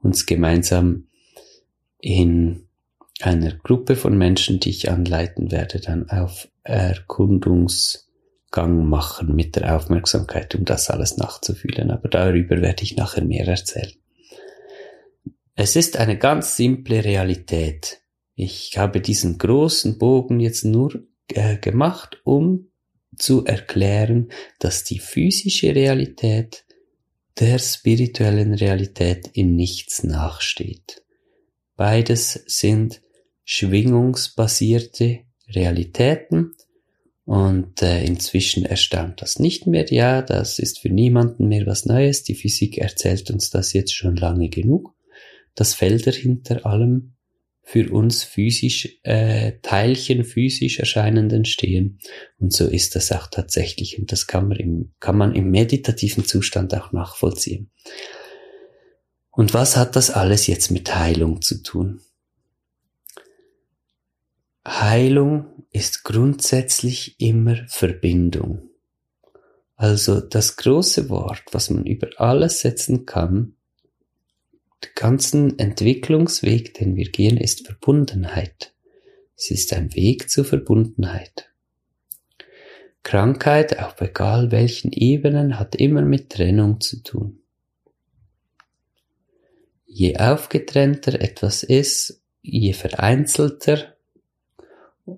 uns 0.00 0.26
gemeinsam 0.26 1.08
in 1.98 2.68
einer 3.24 3.54
Gruppe 3.54 3.96
von 3.96 4.16
Menschen, 4.16 4.60
die 4.60 4.70
ich 4.70 4.90
anleiten 4.90 5.50
werde, 5.50 5.80
dann 5.80 6.08
auf 6.10 6.48
Erkundungsgang 6.62 8.86
machen 8.86 9.34
mit 9.34 9.56
der 9.56 9.76
Aufmerksamkeit, 9.76 10.54
um 10.54 10.64
das 10.64 10.90
alles 10.90 11.16
nachzufühlen. 11.16 11.90
Aber 11.90 12.08
darüber 12.08 12.60
werde 12.60 12.82
ich 12.82 12.96
nachher 12.96 13.24
mehr 13.24 13.46
erzählen. 13.46 13.92
Es 15.54 15.76
ist 15.76 15.98
eine 15.98 16.16
ganz 16.16 16.56
simple 16.56 17.04
Realität. 17.04 18.00
Ich 18.34 18.78
habe 18.78 19.00
diesen 19.00 19.36
großen 19.36 19.98
Bogen 19.98 20.40
jetzt 20.40 20.64
nur 20.64 21.02
äh, 21.28 21.58
gemacht, 21.58 22.20
um 22.24 22.70
zu 23.16 23.44
erklären, 23.44 24.30
dass 24.58 24.84
die 24.84 24.98
physische 24.98 25.74
Realität 25.74 26.64
der 27.38 27.58
spirituellen 27.58 28.54
Realität 28.54 29.28
in 29.32 29.56
nichts 29.56 30.02
nachsteht. 30.02 31.02
Beides 31.76 32.42
sind 32.46 33.02
schwingungsbasierte 33.52 35.24
Realitäten 35.48 36.54
und 37.24 37.82
äh, 37.82 38.04
inzwischen 38.04 38.64
erstaunt 38.64 39.22
das 39.22 39.40
nicht 39.40 39.66
mehr. 39.66 39.86
Ja, 39.90 40.22
das 40.22 40.60
ist 40.60 40.78
für 40.78 40.88
niemanden 40.88 41.48
mehr 41.48 41.66
was 41.66 41.84
Neues. 41.84 42.22
Die 42.22 42.36
Physik 42.36 42.78
erzählt 42.78 43.28
uns 43.28 43.50
das 43.50 43.72
jetzt 43.72 43.92
schon 43.92 44.14
lange 44.14 44.50
genug. 44.50 44.94
Das 45.56 45.74
Felder 45.74 46.12
hinter 46.12 46.64
allem 46.64 47.14
für 47.64 47.90
uns 47.90 48.22
physisch, 48.22 49.00
äh, 49.02 49.54
Teilchen 49.62 50.22
physisch 50.22 50.78
erscheinenden 50.78 51.44
stehen. 51.44 51.98
Und 52.38 52.52
so 52.52 52.68
ist 52.68 52.94
das 52.94 53.10
auch 53.10 53.26
tatsächlich. 53.26 53.98
Und 53.98 54.12
das 54.12 54.28
kann 54.28 54.46
man 54.46 54.58
im, 54.58 54.92
kann 55.00 55.18
man 55.18 55.34
im 55.34 55.50
meditativen 55.50 56.24
Zustand 56.24 56.72
auch 56.74 56.92
nachvollziehen. 56.92 57.68
Und 59.32 59.54
was 59.54 59.76
hat 59.76 59.96
das 59.96 60.10
alles 60.10 60.46
jetzt 60.46 60.70
mit 60.70 60.94
Heilung 60.94 61.42
zu 61.42 61.64
tun? 61.64 62.00
Heilung 64.78 65.64
ist 65.72 66.04
grundsätzlich 66.04 67.20
immer 67.20 67.56
Verbindung. 67.66 68.70
Also 69.74 70.20
das 70.20 70.56
große 70.56 71.08
Wort, 71.08 71.42
was 71.50 71.70
man 71.70 71.86
über 71.86 72.08
alles 72.18 72.60
setzen 72.60 73.04
kann, 73.04 73.56
der 74.82 74.90
ganzen 74.94 75.58
Entwicklungsweg, 75.58 76.74
den 76.74 76.94
wir 76.94 77.10
gehen, 77.10 77.36
ist 77.36 77.66
Verbundenheit. 77.66 78.72
Es 79.36 79.50
ist 79.50 79.72
ein 79.72 79.92
Weg 79.94 80.30
zur 80.30 80.44
Verbundenheit. 80.44 81.50
Krankheit, 83.02 83.78
auf 83.78 84.00
egal 84.00 84.52
welchen 84.52 84.92
Ebenen, 84.92 85.58
hat 85.58 85.74
immer 85.74 86.02
mit 86.02 86.30
Trennung 86.30 86.80
zu 86.80 87.02
tun. 87.02 87.40
Je 89.84 90.16
aufgetrennter 90.16 91.20
etwas 91.20 91.64
ist, 91.64 92.22
je 92.42 92.72
vereinzelter 92.72 93.96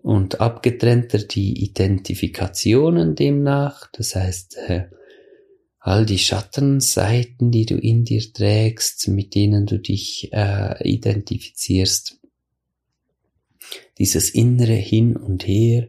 und 0.02 0.40
abgetrennter 0.40 1.18
die 1.18 1.64
Identifikationen 1.64 3.14
demnach, 3.14 3.90
das 3.92 4.14
heißt, 4.14 4.56
äh, 4.68 4.84
all 5.78 6.06
die 6.06 6.18
Schattenseiten, 6.18 7.50
die 7.50 7.66
du 7.66 7.76
in 7.76 8.04
dir 8.04 8.32
trägst, 8.32 9.08
mit 9.08 9.34
denen 9.34 9.66
du 9.66 9.78
dich 9.78 10.32
äh, 10.32 10.88
identifizierst. 10.88 12.20
Dieses 13.98 14.30
innere 14.30 14.74
Hin 14.74 15.16
und 15.16 15.46
Her, 15.46 15.88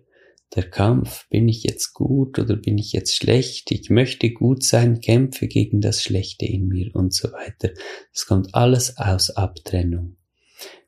der 0.56 0.70
Kampf, 0.70 1.28
bin 1.30 1.48
ich 1.48 1.64
jetzt 1.64 1.94
gut 1.94 2.40
oder 2.40 2.56
bin 2.56 2.78
ich 2.78 2.92
jetzt 2.92 3.16
schlecht, 3.16 3.72
ich 3.72 3.90
möchte 3.90 4.32
gut 4.32 4.64
sein, 4.64 5.00
kämpfe 5.00 5.48
gegen 5.48 5.82
das 5.82 6.04
Schlechte 6.04 6.46
in 6.46 6.68
mir 6.68 6.96
und 6.96 7.14
so 7.14 7.32
weiter. 7.32 7.70
Das 8.12 8.26
kommt 8.26 8.54
alles 8.56 8.98
aus 8.98 9.32
Abtrennung. 9.32 10.18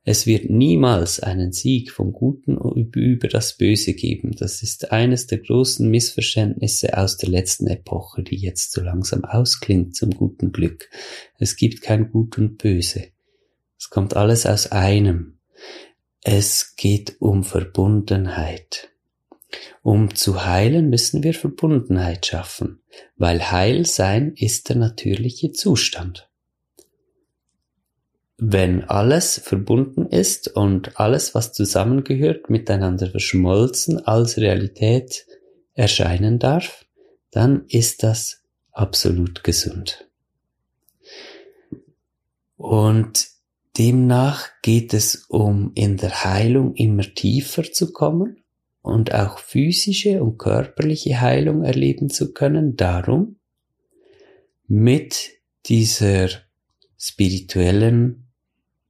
Es 0.08 0.28
wird 0.28 0.52
niemals 0.52 1.20
einen 1.20 1.52
Sieg 1.52 1.92
vom 1.92 2.14
Guten 2.14 2.58
über 2.94 3.28
das 3.28 3.58
Böse 3.58 3.96
geben. 3.96 4.36
Das 4.38 4.62
ist 4.62 4.92
eines 4.92 5.26
der 5.26 5.40
großen 5.40 5.90
Missverständnisse 5.90 6.96
aus 6.96 7.18
der 7.18 7.30
letzten 7.30 7.66
Epoche, 7.66 8.22
die 8.22 8.36
jetzt 8.36 8.72
so 8.72 8.82
langsam 8.82 9.26
ausklingt 9.26 9.96
zum 9.96 10.12
guten 10.12 10.52
Glück. 10.52 10.92
Es 11.40 11.56
gibt 11.56 11.82
kein 11.82 12.12
Gut 12.12 12.38
und 12.38 12.60
Böse. 12.60 13.08
Es 13.80 13.90
kommt 13.90 14.16
alles 14.16 14.46
aus 14.46 14.72
einem. 14.72 15.40
Es 16.22 16.76
geht 16.76 17.16
um 17.20 17.44
Verbundenheit. 17.44 18.92
Um 19.82 20.14
zu 20.14 20.46
heilen 20.46 20.88
müssen 20.88 21.24
wir 21.24 21.34
Verbundenheit 21.34 22.28
schaffen, 22.28 22.80
weil 23.18 23.52
Heilsein 23.52 24.34
ist 24.36 24.70
der 24.70 24.76
natürliche 24.76 25.52
Zustand 25.52 26.30
wenn 28.38 28.84
alles 28.84 29.40
verbunden 29.40 30.08
ist 30.08 30.50
und 30.50 31.00
alles, 31.00 31.34
was 31.36 31.54
zusammengehört, 31.54 32.50
miteinander 32.50 33.10
verschmolzen 33.10 34.06
als 34.06 34.38
Realität 34.38 35.26
erscheinen 35.74 36.40
darf, 36.40 36.86
dann 37.32 37.66
ist 37.68 38.04
das 38.04 38.42
absolut 38.72 39.44
gesund. 39.44 40.10
Und 42.58 43.28
demnach 43.78 44.50
geht 44.62 44.94
es 44.94 45.26
um 45.30 45.72
in 45.76 45.98
der 45.98 46.24
Heilung 46.24 46.76
immer 46.76 47.04
tiefer 47.04 47.64
zu 47.64 47.92
kommen 47.92 48.44
und 48.82 49.14
auch 49.14 49.40
physische 49.40 50.22
und 50.24 50.38
körperliche 50.38 51.20
Heilung 51.22 51.64
erleben 51.64 52.10
zu 52.10 52.34
können. 52.34 52.76
Darum 52.76 53.38
mit 54.68 55.32
dieser 55.66 56.30
spirituellen 56.98 58.25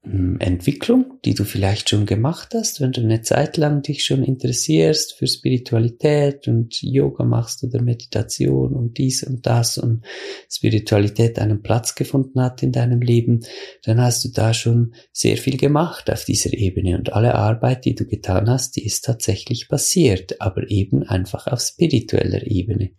Entwicklung, 0.08 1.20
die 1.26 1.34
du 1.34 1.46
vielleicht 1.46 1.90
schon 1.90 2.06
gemacht 2.06 2.54
hast, 2.54 2.80
wenn 2.80 2.92
du 2.92 3.02
eine 3.02 3.22
Zeit 3.22 3.58
lang 3.58 3.82
dich 3.82 4.06
schon 4.06 4.24
interessierst 4.24 5.14
für 5.14 5.26
Spiritualität 5.26 6.48
und 6.48 6.80
Yoga 6.82 7.24
machst 7.24 7.64
oder 7.64 7.82
Meditation 7.82 8.74
und 8.74 8.98
dies 9.00 9.24
und 9.24 9.46
das 9.48 9.78
und 9.80 10.06
Spiritualität 10.50 11.40
einen 11.40 11.64
Platz 11.64 11.96
gefunden 11.96 12.40
hat 12.40 12.62
in 12.62 12.72
deinem 12.72 13.02
Leben, 13.02 13.46
dann 13.84 14.00
hast 14.00 14.24
du 14.26 14.30
da 14.30 14.54
schon 14.54 14.94
sehr 15.12 15.38
viel 15.38 15.58
gemacht 15.58 16.12
auf 16.12 16.24
dieser 16.24 16.54
Ebene 16.54 16.98
und 16.98 17.14
alle 17.14 17.34
Arbeit, 17.34 17.86
die 17.86 17.96
du 17.96 18.06
getan 18.06 18.48
hast, 18.48 18.76
die 18.76 18.86
ist 18.86 19.06
tatsächlich 19.06 19.68
passiert, 19.68 20.40
aber 20.40 20.70
eben 20.70 21.02
einfach 21.04 21.48
auf 21.48 21.62
spiritueller 21.62 22.46
Ebene. 22.46 22.92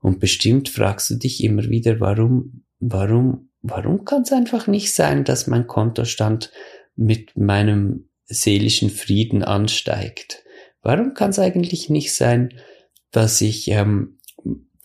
Und 0.00 0.18
bestimmt 0.18 0.68
fragst 0.68 1.10
du 1.10 1.14
dich 1.14 1.44
immer 1.44 1.62
wieder, 1.64 2.00
warum, 2.00 2.64
warum 2.80 3.51
warum 3.62 4.04
kann 4.04 4.22
es 4.22 4.32
einfach 4.32 4.66
nicht 4.66 4.92
sein, 4.92 5.24
dass 5.24 5.46
mein 5.46 5.66
Kontostand 5.66 6.52
mit 6.96 7.36
meinem 7.36 8.08
seelischen 8.24 8.90
Frieden 8.90 9.42
ansteigt? 9.42 10.44
Warum 10.82 11.14
kann 11.14 11.30
es 11.30 11.38
eigentlich 11.38 11.88
nicht 11.88 12.14
sein, 12.14 12.54
dass 13.12 13.40
ich 13.40 13.68
ähm, 13.68 14.18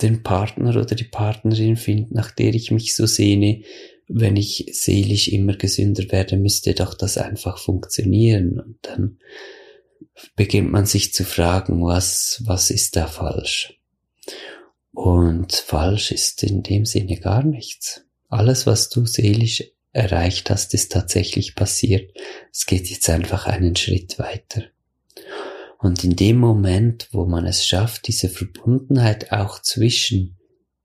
den 0.02 0.22
Partner 0.22 0.70
oder 0.70 0.96
die 0.96 1.06
Partnerin 1.06 1.76
finde, 1.76 2.14
nach 2.14 2.32
der 2.32 2.54
ich 2.54 2.72
mich 2.72 2.96
so 2.96 3.06
sehne, 3.06 3.64
wenn 4.08 4.38
ich 4.38 4.70
seelisch 4.72 5.28
immer 5.28 5.56
gesünder 5.56 6.04
werde, 6.12 6.38
müsste 6.38 6.74
doch 6.74 6.94
das 6.94 7.18
einfach 7.18 7.58
funktionieren. 7.58 8.60
Und 8.60 8.78
dann 8.84 9.18
beginnt 10.36 10.72
man 10.72 10.86
sich 10.86 11.14
zu 11.14 11.26
fragen, 11.26 11.84
was, 11.84 12.42
was 12.46 12.70
ist 12.70 12.96
da 12.96 13.08
falsch? 13.08 13.80
Und 14.94 15.54
falsch 15.54 16.12
ist 16.12 16.44
in 16.44 16.64
dem 16.64 16.86
Sinne 16.86 17.18
gar 17.18 17.44
nichts. 17.44 18.07
Alles, 18.30 18.68
was 18.68 18.90
du 18.90 19.06
seelisch 19.06 19.64
erreicht 19.94 20.50
hast, 20.50 20.74
ist 20.74 20.92
tatsächlich 20.92 21.56
passiert. 21.56 22.12
Es 22.52 22.66
geht 22.66 22.90
jetzt 22.90 23.10
einfach 23.10 23.48
einen 23.48 23.76
Schritt 23.76 24.20
weiter. 24.20 24.64
Und 25.80 26.04
in 26.04 26.16
dem 26.16 26.38
Moment, 26.38 27.08
wo 27.12 27.26
man 27.26 27.46
es 27.46 27.66
schafft, 27.66 28.08
diese 28.08 28.30
Verbundenheit 28.30 29.32
auch 29.32 29.62
zwischen 29.62 30.38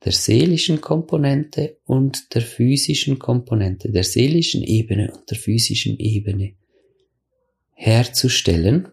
der 0.05 0.13
seelischen 0.13 0.81
Komponente 0.81 1.79
und 1.85 2.35
der 2.35 2.43
physischen 2.43 3.19
Komponente, 3.19 3.91
der 3.91 4.05
seelischen 4.05 4.63
Ebene 4.63 5.13
und 5.13 5.31
der 5.31 5.39
physischen 5.39 5.99
Ebene 5.99 6.55
herzustellen, 7.73 8.89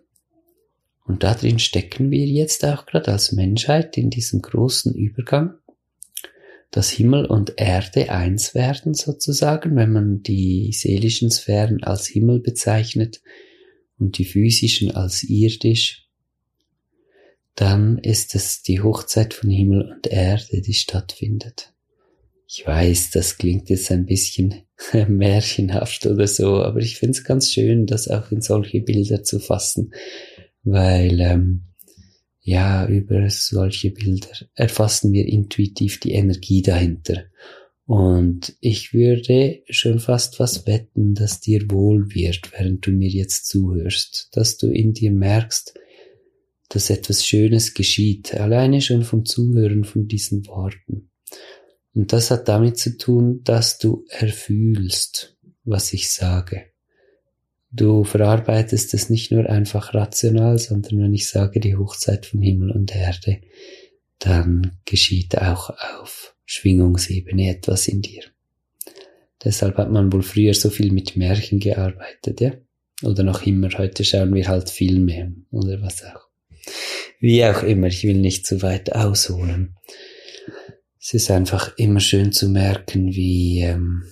und 1.05 1.23
darin 1.23 1.57
stecken 1.57 2.11
wir 2.11 2.27
jetzt 2.27 2.63
auch 2.63 2.85
gerade 2.85 3.11
als 3.11 3.31
Menschheit 3.31 3.97
in 3.97 4.11
diesem 4.11 4.43
großen 4.43 4.93
Übergang, 4.93 5.55
dass 6.71 6.89
Himmel 6.89 7.25
und 7.25 7.53
Erde 7.57 8.11
eins 8.11 8.53
werden 8.53 8.93
sozusagen, 8.93 9.75
wenn 9.75 9.91
man 9.91 10.21
die 10.21 10.71
seelischen 10.71 11.31
Sphären 11.31 11.83
als 11.83 12.07
Himmel 12.07 12.39
bezeichnet 12.39 13.21
und 13.97 14.17
die 14.17 14.25
physischen 14.25 14.91
als 14.91 15.23
irdisch, 15.23 16.07
dann 17.55 17.97
ist 17.97 18.35
es 18.35 18.61
die 18.61 18.81
Hochzeit 18.81 19.33
von 19.33 19.49
Himmel 19.49 19.91
und 19.91 20.07
Erde, 20.07 20.61
die 20.61 20.73
stattfindet. 20.73 21.73
Ich 22.47 22.65
weiß, 22.65 23.11
das 23.11 23.37
klingt 23.37 23.69
jetzt 23.69 23.91
ein 23.91 24.05
bisschen 24.05 24.63
märchenhaft 25.07 26.05
oder 26.05 26.27
so, 26.27 26.63
aber 26.63 26.79
ich 26.79 26.97
finde 26.97 27.11
es 27.11 27.23
ganz 27.23 27.51
schön, 27.51 27.85
das 27.85 28.07
auch 28.07 28.31
in 28.31 28.41
solche 28.41 28.81
Bilder 28.81 29.23
zu 29.23 29.39
fassen, 29.39 29.93
weil 30.63 31.19
ähm, 31.19 31.68
ja, 32.49 32.87
über 32.87 33.29
solche 33.29 33.91
Bilder 33.91 34.35
erfassen 34.55 35.13
wir 35.13 35.27
intuitiv 35.27 35.99
die 35.99 36.13
Energie 36.13 36.63
dahinter. 36.63 37.25
Und 37.85 38.55
ich 38.59 38.91
würde 38.91 39.61
schon 39.69 39.99
fast 39.99 40.39
was 40.39 40.65
wetten, 40.65 41.13
dass 41.13 41.41
dir 41.41 41.69
wohl 41.69 42.13
wird, 42.13 42.51
während 42.51 42.85
du 42.87 42.91
mir 42.91 43.09
jetzt 43.09 43.45
zuhörst, 43.47 44.29
dass 44.31 44.57
du 44.57 44.71
in 44.71 44.93
dir 44.93 45.11
merkst, 45.11 45.75
dass 46.69 46.89
etwas 46.89 47.23
Schönes 47.23 47.75
geschieht, 47.75 48.33
alleine 48.33 48.81
schon 48.81 49.03
vom 49.03 49.25
Zuhören 49.25 49.83
von 49.83 50.07
diesen 50.07 50.47
Worten. 50.47 51.11
Und 51.93 52.13
das 52.13 52.31
hat 52.31 52.47
damit 52.47 52.77
zu 52.77 52.97
tun, 52.97 53.41
dass 53.43 53.77
du 53.77 54.05
erfühlst, 54.09 55.37
was 55.63 55.93
ich 55.93 56.09
sage. 56.09 56.68
Du 57.71 58.03
verarbeitest 58.03 58.93
es 58.93 59.09
nicht 59.09 59.31
nur 59.31 59.47
einfach 59.47 59.93
rational, 59.93 60.57
sondern 60.57 60.99
wenn 60.99 61.13
ich 61.13 61.27
sage 61.27 61.59
die 61.59 61.75
Hochzeit 61.75 62.25
von 62.25 62.41
Himmel 62.41 62.71
und 62.71 62.95
Erde, 62.95 63.41
dann 64.17 64.79
geschieht 64.85 65.37
auch 65.37 65.69
auf 65.99 66.35
Schwingungsebene 66.45 67.49
etwas 67.49 67.87
in 67.87 68.01
dir. 68.01 68.23
Deshalb 69.43 69.77
hat 69.77 69.91
man 69.91 70.11
wohl 70.11 70.23
früher 70.23 70.53
so 70.53 70.69
viel 70.69 70.91
mit 70.91 71.15
Märchen 71.15 71.59
gearbeitet, 71.59 72.41
ja? 72.41 72.53
Oder 73.03 73.23
noch 73.23 73.45
immer, 73.45 73.69
heute 73.77 74.03
schauen 74.03 74.33
wir 74.33 74.47
halt 74.47 74.69
Filme 74.69 75.35
oder 75.51 75.81
was 75.81 76.03
auch. 76.03 76.27
Wie 77.21 77.45
auch 77.45 77.63
immer, 77.63 77.87
ich 77.87 78.03
will 78.03 78.17
nicht 78.17 78.45
zu 78.45 78.61
weit 78.61 78.93
ausholen. 78.93 79.77
Es 80.99 81.13
ist 81.13 81.31
einfach 81.31 81.77
immer 81.77 82.01
schön 82.01 82.33
zu 82.33 82.49
merken, 82.49 83.13
wie, 83.13 83.61
ähm, 83.61 84.03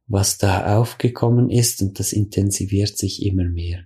was 0.07 0.39
da 0.39 0.79
aufgekommen 0.79 1.51
ist 1.51 1.83
und 1.83 1.99
das 1.99 2.13
intensiviert 2.13 2.97
sich 2.97 3.25
immer 3.25 3.45
mehr. 3.45 3.85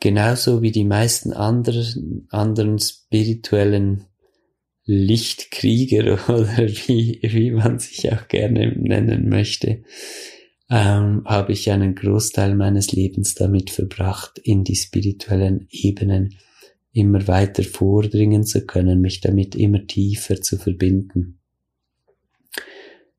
Genauso 0.00 0.62
wie 0.62 0.72
die 0.72 0.84
meisten 0.84 1.32
anderen, 1.32 2.28
anderen 2.30 2.78
spirituellen 2.78 4.06
Lichtkrieger 4.86 6.14
oder 6.28 6.68
wie, 6.68 7.20
wie 7.22 7.50
man 7.50 7.78
sich 7.78 8.12
auch 8.12 8.28
gerne 8.28 8.72
nennen 8.78 9.28
möchte, 9.28 9.82
ähm, 10.70 11.22
habe 11.26 11.52
ich 11.52 11.70
einen 11.70 11.94
Großteil 11.94 12.54
meines 12.56 12.92
Lebens 12.92 13.34
damit 13.34 13.70
verbracht, 13.70 14.38
in 14.38 14.64
die 14.64 14.76
spirituellen 14.76 15.68
Ebenen 15.70 16.36
immer 16.92 17.28
weiter 17.28 17.62
vordringen 17.62 18.44
zu 18.44 18.64
können, 18.64 19.00
mich 19.00 19.20
damit 19.20 19.54
immer 19.54 19.86
tiefer 19.86 20.40
zu 20.40 20.56
verbinden. 20.56 21.38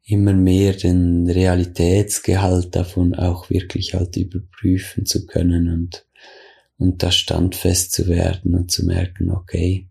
immer 0.09 0.33
mehr 0.33 0.73
den 0.73 1.29
Realitätsgehalt 1.29 2.73
davon 2.75 3.13
auch 3.13 3.49
wirklich 3.49 3.93
halt 3.93 4.15
überprüfen 4.15 5.05
zu 5.05 5.25
können 5.25 5.69
und, 5.69 6.05
und 6.77 7.03
da 7.03 7.11
standfest 7.11 7.91
zu 7.91 8.07
werden 8.07 8.55
und 8.55 8.71
zu 8.71 8.85
merken, 8.85 9.31
okay, 9.31 9.89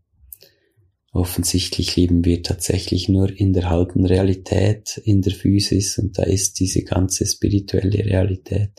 offensichtlich 1.16 1.96
leben 1.96 2.24
wir 2.24 2.42
tatsächlich 2.42 3.09
nur 3.09 3.29
in 3.31 3.52
der 3.52 3.70
halben 3.70 4.05
Realität, 4.07 5.00
in 5.05 5.22
der 5.22 5.33
Physis 5.33 5.98
und 5.98 6.18
da 6.18 6.22
ist 6.22 6.61
diese 6.61 6.83
ganze 6.83 7.26
spirituelle 7.26 8.05
Realität 8.05 8.72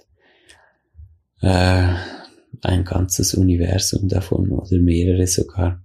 äh, 1.41 1.93
ein 2.61 2.83
ganzes 2.83 3.33
Universum 3.33 4.07
davon 4.07 4.51
oder 4.51 4.77
mehrere 4.79 5.27
sogar 5.27 5.83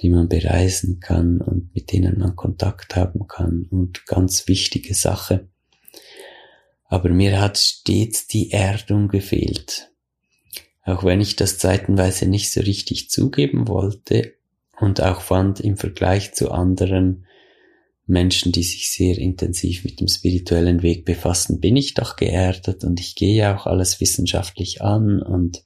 die 0.00 0.10
man 0.10 0.28
bereisen 0.28 1.00
kann 1.00 1.40
und 1.40 1.74
mit 1.74 1.92
denen 1.92 2.18
man 2.18 2.36
Kontakt 2.36 2.94
haben 2.94 3.26
kann 3.26 3.66
und 3.70 4.06
ganz 4.06 4.46
wichtige 4.46 4.94
Sache. 4.94 5.48
Aber 6.84 7.10
mir 7.10 7.40
hat 7.40 7.58
stets 7.58 8.26
die 8.26 8.50
Erdung 8.52 9.08
gefehlt. 9.08 9.90
Auch 10.84 11.04
wenn 11.04 11.20
ich 11.20 11.36
das 11.36 11.58
zeitenweise 11.58 12.26
nicht 12.26 12.52
so 12.52 12.60
richtig 12.60 13.10
zugeben 13.10 13.68
wollte 13.68 14.37
und 14.80 15.02
auch 15.02 15.20
fand 15.20 15.60
im 15.60 15.76
Vergleich 15.76 16.34
zu 16.34 16.50
anderen 16.50 17.26
Menschen, 18.06 18.52
die 18.52 18.62
sich 18.62 18.90
sehr 18.90 19.18
intensiv 19.18 19.84
mit 19.84 20.00
dem 20.00 20.08
spirituellen 20.08 20.82
Weg 20.82 21.04
befassen, 21.04 21.60
bin 21.60 21.76
ich 21.76 21.94
doch 21.94 22.16
geerdet 22.16 22.84
und 22.84 23.00
ich 23.00 23.14
gehe 23.14 23.54
auch 23.54 23.66
alles 23.66 24.00
wissenschaftlich 24.00 24.80
an 24.82 25.22
und 25.22 25.62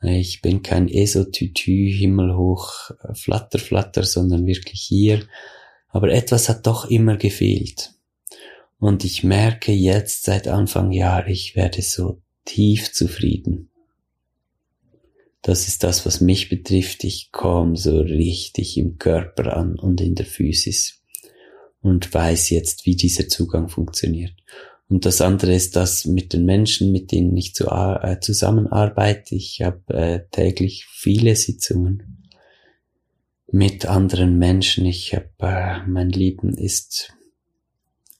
ich 0.00 0.42
bin 0.42 0.62
kein 0.62 0.88
Esotütü, 0.88 1.90
himmelhoch, 1.92 2.90
äh, 3.02 3.14
flatter, 3.14 3.58
flatter, 3.58 4.04
sondern 4.04 4.46
wirklich 4.46 4.80
hier. 4.80 5.26
Aber 5.88 6.10
etwas 6.10 6.48
hat 6.48 6.66
doch 6.66 6.88
immer 6.88 7.16
gefehlt. 7.16 7.94
Und 8.78 9.04
ich 9.04 9.24
merke 9.24 9.72
jetzt 9.72 10.24
seit 10.24 10.46
Anfang 10.46 10.92
Jahr, 10.92 11.26
ich 11.26 11.56
werde 11.56 11.82
so 11.82 12.22
tief 12.44 12.92
zufrieden. 12.92 13.70
Das 15.48 15.66
ist 15.66 15.82
das, 15.82 16.04
was 16.04 16.20
mich 16.20 16.50
betrifft. 16.50 17.04
Ich 17.04 17.32
komme 17.32 17.74
so 17.74 18.00
richtig 18.00 18.76
im 18.76 18.98
Körper 18.98 19.56
an 19.56 19.78
und 19.78 19.98
in 20.02 20.14
der 20.14 20.26
Physis 20.26 21.00
und 21.80 22.12
weiß 22.12 22.50
jetzt, 22.50 22.84
wie 22.84 22.96
dieser 22.96 23.28
Zugang 23.28 23.70
funktioniert. 23.70 24.34
Und 24.90 25.06
das 25.06 25.22
andere 25.22 25.54
ist 25.54 25.74
das 25.74 26.04
mit 26.04 26.34
den 26.34 26.44
Menschen, 26.44 26.92
mit 26.92 27.12
denen 27.12 27.34
ich 27.34 27.54
zu, 27.54 27.68
äh, 27.68 28.20
zusammenarbeite. 28.20 29.36
Ich 29.36 29.62
habe 29.62 29.94
äh, 29.94 30.20
täglich 30.30 30.84
viele 30.84 31.34
Sitzungen 31.34 32.28
mit 33.50 33.86
anderen 33.86 34.36
Menschen. 34.36 34.84
Ich 34.84 35.14
habe, 35.14 35.30
äh, 35.38 35.78
mein 35.86 36.10
Leben 36.10 36.52
ist 36.52 37.14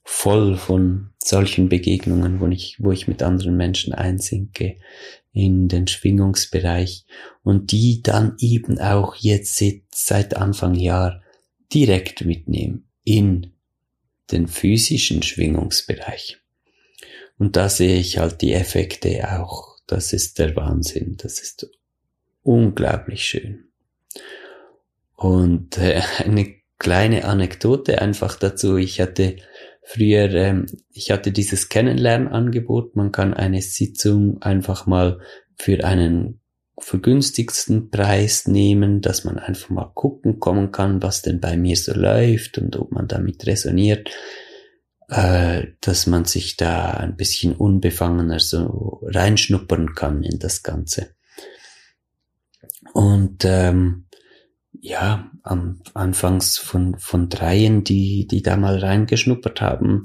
voll 0.03 0.57
von 0.57 1.08
solchen 1.29 1.69
Begegnungen, 1.69 2.41
wo 2.41 2.47
ich, 2.49 2.77
wo 2.79 2.91
ich 2.91 3.07
mit 3.07 3.23
anderen 3.23 3.57
Menschen 3.57 3.93
einsinke 3.93 4.77
in 5.33 5.69
den 5.69 5.87
Schwingungsbereich 5.87 7.05
und 7.43 7.71
die 7.71 8.03
dann 8.03 8.37
eben 8.41 8.79
auch 8.79 9.15
jetzt 9.17 9.63
seit 9.93 10.37
Anfang 10.37 10.75
Jahr 10.75 11.23
direkt 11.73 12.25
mitnehmen 12.25 12.89
in 13.05 13.53
den 14.33 14.49
physischen 14.49 15.23
Schwingungsbereich. 15.23 16.39
Und 17.39 17.57
da 17.57 17.69
sehe 17.69 17.99
ich 17.99 18.19
halt 18.19 18.41
die 18.41 18.53
Effekte 18.53 19.39
auch. 19.39 19.77
Das 19.87 20.13
ist 20.13 20.39
der 20.39 20.57
Wahnsinn. 20.57 21.17
Das 21.19 21.41
ist 21.41 21.71
unglaublich 22.43 23.25
schön. 23.25 23.65
Und 25.15 25.79
äh, 25.79 26.03
eine 26.19 26.57
kleine 26.79 27.25
Anekdote 27.25 28.01
einfach 28.01 28.37
dazu. 28.37 28.77
Ich 28.77 29.01
hatte 29.01 29.37
früher, 29.89 30.33
ähm, 30.35 30.67
ich 30.93 31.11
hatte 31.11 31.33
dieses 31.33 31.69
Kennenlernangebot. 31.69 32.97
Man 32.97 33.13
kann 33.13 33.35
eine 33.35 33.63
Sitzung 33.63 34.43
einfach 34.43 34.87
mal 34.87 35.21
für 35.57 35.85
einen 35.85 36.41
vergünstigsten 36.81 37.91
Preis 37.91 38.47
nehmen, 38.47 39.01
dass 39.01 39.25
man 39.25 39.39
einfach 39.39 39.71
mal 39.71 39.91
gucken 39.95 40.39
kommen 40.39 40.71
kann, 40.71 41.03
was 41.03 41.23
denn 41.23 41.41
bei 41.41 41.57
mir 41.57 41.77
so 41.77 41.93
läuft 41.93 42.59
und 42.59 42.77
ob 42.77 42.93
man 42.93 43.09
damit 43.09 43.47
resoniert 43.47 44.11
äh, 45.09 45.69
dass 45.81 46.07
man 46.07 46.25
sich 46.25 46.57
da 46.57 46.91
ein 46.91 47.17
bisschen 47.17 47.55
unbefangener 47.55 48.41
so 48.41 49.01
reinschnuppern 49.03 49.95
kann 49.95 50.23
in 50.23 50.39
das 50.39 50.63
Ganze. 50.63 51.15
Und 52.93 53.45
ähm, 53.45 54.07
ja, 54.81 55.31
am 55.43 55.81
Anfangs 55.95 56.59
von, 56.59 56.99
von 56.99 57.29
dreien, 57.29 57.85
die, 57.85 58.27
die 58.27 58.43
da 58.43 58.57
mal 58.57 58.79
reingeschnuppert 58.79 59.61
haben, 59.61 60.05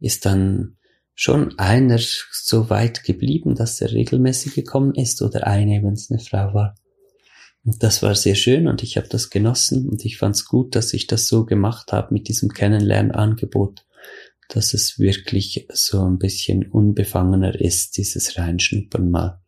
ist 0.00 0.26
dann 0.26 0.76
schon 1.14 1.58
einer 1.58 1.98
so 1.98 2.70
weit 2.70 3.04
geblieben, 3.04 3.54
dass 3.54 3.80
er 3.80 3.92
regelmäßig 3.92 4.54
gekommen 4.54 4.94
ist 4.94 5.22
oder 5.22 5.46
eine, 5.46 5.82
wenn 5.82 5.94
es 5.94 6.10
eine 6.10 6.20
Frau 6.20 6.54
war. 6.54 6.74
Und 7.64 7.82
das 7.82 8.02
war 8.02 8.14
sehr 8.14 8.34
schön 8.34 8.66
und 8.66 8.82
ich 8.82 8.96
habe 8.96 9.08
das 9.08 9.30
genossen 9.30 9.88
und 9.88 10.04
ich 10.04 10.18
fand 10.18 10.34
es 10.34 10.46
gut, 10.46 10.74
dass 10.74 10.92
ich 10.94 11.06
das 11.06 11.28
so 11.28 11.44
gemacht 11.44 11.92
habe 11.92 12.12
mit 12.12 12.28
diesem 12.28 12.48
Kennenlernangebot 12.48 13.84
dass 14.54 14.74
es 14.74 14.98
wirklich 14.98 15.66
so 15.72 16.04
ein 16.04 16.18
bisschen 16.18 16.70
unbefangener 16.70 17.58
ist, 17.58 17.96
dieses 17.96 18.36
Reinschnuppern 18.36 19.10
mal. 19.10 19.41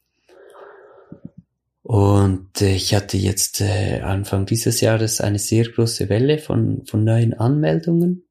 Und 1.84 2.62
äh, 2.62 2.74
ich 2.74 2.94
hatte 2.94 3.18
jetzt 3.18 3.60
äh, 3.60 4.00
Anfang 4.00 4.46
dieses 4.46 4.80
Jahres 4.80 5.20
eine 5.20 5.38
sehr 5.38 5.68
große 5.68 6.08
Welle 6.08 6.38
von, 6.38 6.86
von 6.86 7.04
neuen 7.04 7.34
Anmeldungen 7.34 8.24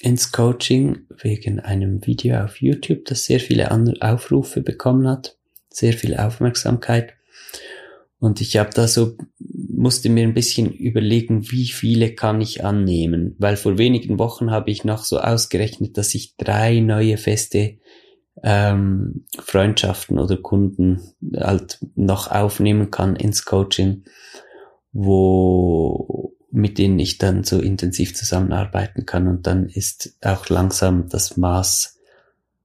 ins 0.00 0.30
Coaching 0.30 1.00
wegen 1.20 1.58
einem 1.58 2.06
Video 2.06 2.38
auf 2.44 2.62
YouTube, 2.62 3.04
das 3.06 3.24
sehr 3.24 3.40
viele 3.40 3.68
Aufrufe 4.00 4.62
bekommen 4.62 5.08
hat, 5.08 5.36
sehr 5.70 5.92
viel 5.92 6.16
Aufmerksamkeit. 6.16 7.14
Und 8.20 8.40
ich 8.40 8.56
habe 8.58 8.70
da 8.72 8.86
so, 8.86 9.16
musste 9.40 10.08
mir 10.08 10.22
ein 10.22 10.34
bisschen 10.34 10.72
überlegen, 10.72 11.50
wie 11.50 11.66
viele 11.66 12.14
kann 12.14 12.40
ich 12.40 12.64
annehmen, 12.64 13.34
weil 13.38 13.56
vor 13.56 13.76
wenigen 13.76 14.20
Wochen 14.20 14.52
habe 14.52 14.70
ich 14.70 14.84
noch 14.84 15.02
so 15.02 15.18
ausgerechnet, 15.18 15.98
dass 15.98 16.14
ich 16.14 16.36
drei 16.36 16.78
neue 16.78 17.16
feste 17.16 17.78
ähm, 18.42 19.26
Freundschaften 19.38 20.18
oder 20.18 20.36
Kunden 20.36 21.00
halt 21.36 21.78
noch 21.94 22.30
aufnehmen 22.30 22.90
kann 22.90 23.16
ins 23.16 23.44
Coaching, 23.44 24.04
wo 24.92 26.34
mit 26.52 26.78
denen 26.78 26.98
ich 26.98 27.18
dann 27.18 27.44
so 27.44 27.60
intensiv 27.60 28.14
zusammenarbeiten 28.14 29.06
kann 29.06 29.28
und 29.28 29.46
dann 29.46 29.68
ist 29.68 30.16
auch 30.20 30.48
langsam 30.48 31.08
das 31.08 31.36
Maß, 31.36 31.98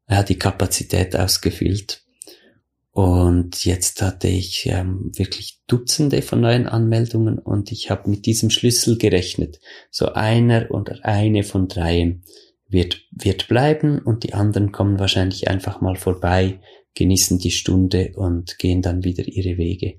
ja, 0.10 0.24
die 0.24 0.40
Kapazität 0.40 1.16
ausgefüllt. 1.16 2.02
Und 2.92 3.66
jetzt 3.66 4.02
hatte 4.02 4.30
ich 4.30 4.68
ähm, 4.68 5.12
wirklich 5.16 5.60
Dutzende 5.68 6.22
von 6.22 6.40
neuen 6.40 6.66
Anmeldungen 6.66 7.38
und 7.40 7.72
ich 7.72 7.92
habe 7.92 8.10
mit 8.10 8.26
diesem 8.26 8.50
Schlüssel 8.50 8.98
gerechnet. 8.98 9.60
So 9.92 10.14
einer 10.14 10.72
oder 10.72 11.04
eine 11.04 11.44
von 11.44 11.68
dreien 11.68 12.24
wird, 12.68 13.02
wird 13.12 13.48
bleiben 13.48 14.00
und 14.00 14.24
die 14.24 14.34
anderen 14.34 14.72
kommen 14.72 15.00
wahrscheinlich 15.00 15.50
einfach 15.50 15.82
mal 15.82 15.96
vorbei, 15.96 16.60
genießen 16.96 17.40
die 17.40 17.52
Stunde 17.52 18.14
und 18.16 18.58
gehen 18.58 18.82
dann 18.82 19.04
wieder 19.04 19.28
ihre 19.28 19.58
Wege. 19.58 19.98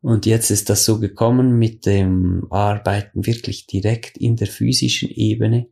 Und 0.00 0.26
jetzt 0.26 0.50
ist 0.50 0.70
das 0.70 0.84
so 0.84 1.00
gekommen 1.00 1.58
mit 1.58 1.86
dem 1.86 2.46
Arbeiten 2.50 3.26
wirklich 3.26 3.66
direkt 3.66 4.16
in 4.18 4.36
der 4.36 4.46
physischen 4.46 5.10
Ebene 5.10 5.68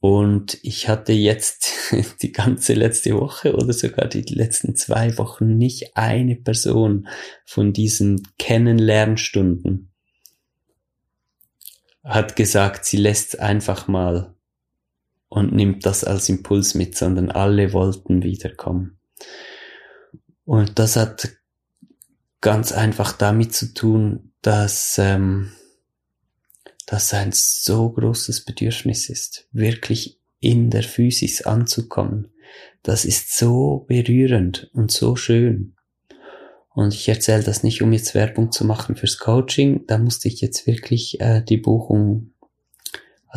und 0.00 0.58
ich 0.62 0.88
hatte 0.88 1.12
jetzt 1.12 1.72
die 2.22 2.30
ganze 2.30 2.74
letzte 2.74 3.14
Woche 3.18 3.54
oder 3.54 3.72
sogar 3.72 4.06
die 4.06 4.22
letzten 4.22 4.76
zwei 4.76 5.18
Wochen 5.18 5.56
nicht 5.56 5.96
eine 5.96 6.36
Person 6.36 7.08
von 7.44 7.72
diesen 7.72 8.22
Kennenlernstunden 8.38 9.90
hat 12.04 12.36
gesagt, 12.36 12.84
sie 12.84 12.98
lässt 12.98 13.40
einfach 13.40 13.88
mal 13.88 14.35
und 15.28 15.52
nimmt 15.52 15.86
das 15.86 16.04
als 16.04 16.28
Impuls 16.28 16.74
mit, 16.74 16.96
sondern 16.96 17.30
alle 17.30 17.72
wollten 17.72 18.22
wiederkommen. 18.22 18.98
Und 20.44 20.78
das 20.78 20.96
hat 20.96 21.28
ganz 22.40 22.72
einfach 22.72 23.12
damit 23.12 23.54
zu 23.54 23.74
tun, 23.74 24.32
dass 24.42 24.98
ähm, 24.98 25.50
dass 26.86 27.12
ein 27.12 27.32
so 27.32 27.90
großes 27.90 28.44
Bedürfnis 28.44 29.10
ist, 29.10 29.48
wirklich 29.52 30.20
in 30.38 30.70
der 30.70 30.84
Physis 30.84 31.42
anzukommen. 31.42 32.30
Das 32.82 33.04
ist 33.04 33.36
so 33.36 33.84
berührend 33.88 34.70
und 34.72 34.92
so 34.92 35.16
schön. 35.16 35.74
Und 36.72 36.94
ich 36.94 37.08
erzähle 37.08 37.42
das 37.42 37.62
nicht, 37.62 37.82
um 37.82 37.92
jetzt 37.92 38.14
Werbung 38.14 38.52
zu 38.52 38.64
machen 38.64 38.96
fürs 38.96 39.18
Coaching. 39.18 39.86
Da 39.86 39.98
musste 39.98 40.28
ich 40.28 40.40
jetzt 40.40 40.66
wirklich 40.66 41.20
äh, 41.20 41.42
die 41.42 41.56
Buchung, 41.56 42.34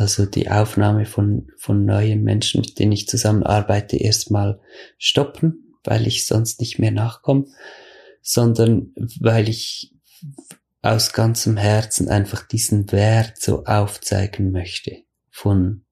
also 0.00 0.24
die 0.24 0.50
Aufnahme 0.50 1.04
von, 1.04 1.52
von 1.58 1.84
neuen 1.84 2.22
Menschen, 2.22 2.62
mit 2.62 2.78
denen 2.78 2.92
ich 2.92 3.06
zusammenarbeite, 3.06 3.98
erstmal 3.98 4.58
stoppen, 4.96 5.76
weil 5.84 6.06
ich 6.06 6.26
sonst 6.26 6.58
nicht 6.58 6.78
mehr 6.78 6.90
nachkomme, 6.90 7.44
sondern 8.22 8.94
weil 9.20 9.50
ich 9.50 9.94
aus 10.80 11.12
ganzem 11.12 11.58
Herzen 11.58 12.08
einfach 12.08 12.48
diesen 12.48 12.90
Wert 12.92 13.38
so 13.38 13.64
aufzeigen 13.66 14.50
möchte 14.52 15.02
von, 15.28 15.84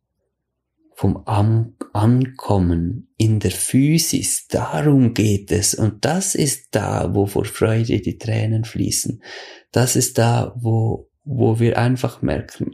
vom 0.95 1.25
An 1.27 1.75
Ankommen 1.93 3.13
in 3.19 3.41
der 3.41 3.51
Physis, 3.51 4.47
darum 4.49 5.13
geht 5.13 5.53
es. 5.53 5.75
Und 5.75 6.07
das 6.07 6.35
ist 6.35 6.69
da, 6.71 7.15
wo 7.15 7.27
vor 7.27 7.45
Freude 7.45 8.01
die 8.01 8.17
Tränen 8.17 8.65
fließen. 8.65 9.23
Das 9.71 9.97
ist 9.97 10.17
da, 10.17 10.55
wo, 10.57 11.11
wo 11.25 11.59
wir 11.59 11.77
einfach 11.77 12.23
merken, 12.23 12.73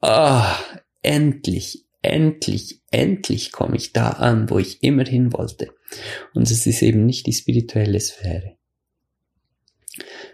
ah, 0.00 0.58
endlich, 1.02 1.84
endlich, 2.02 2.80
endlich 2.90 3.52
komme 3.52 3.76
ich 3.76 3.92
da 3.92 4.10
an, 4.10 4.50
wo 4.50 4.58
ich 4.58 4.82
immer 4.82 5.04
hin 5.04 5.32
wollte. 5.32 5.70
Und 6.34 6.50
es 6.50 6.66
ist 6.66 6.82
eben 6.82 7.06
nicht 7.06 7.26
die 7.26 7.32
spirituelle 7.32 8.00
Sphäre. 8.00 8.56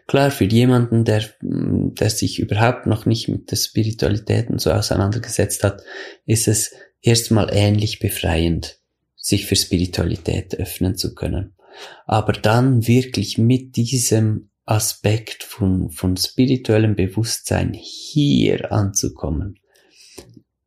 Klar, 0.07 0.31
für 0.31 0.45
jemanden, 0.45 1.05
der, 1.05 1.25
der 1.41 2.11
sich 2.11 2.39
überhaupt 2.39 2.87
noch 2.87 3.07
nicht 3.07 3.29
mit 3.29 3.51
der 3.51 3.57
Spiritualität 3.57 4.51
und 4.51 4.61
so 4.61 4.71
auseinandergesetzt 4.71 5.65
hat, 5.65 5.83
ist 6.27 6.49
es 6.49 6.75
erstmal 7.01 7.49
ähnlich 7.53 8.01
befreiend, 8.01 8.79
sich 9.17 9.47
für 9.47 9.57
Spiritualität 9.57 10.55
öffnen 10.59 10.97
zu 10.97 11.15
können. 11.15 11.55
Aber 12.07 12.33
dann 12.33 12.87
wirklich 12.87 13.39
mit 13.39 13.77
diesem 13.77 14.51
Aspekt 14.65 15.43
von, 15.43 15.91
von 15.91 16.17
spirituellem 16.17 16.97
Bewusstsein 16.97 17.73
hier 17.75 18.73
anzukommen, 18.73 19.59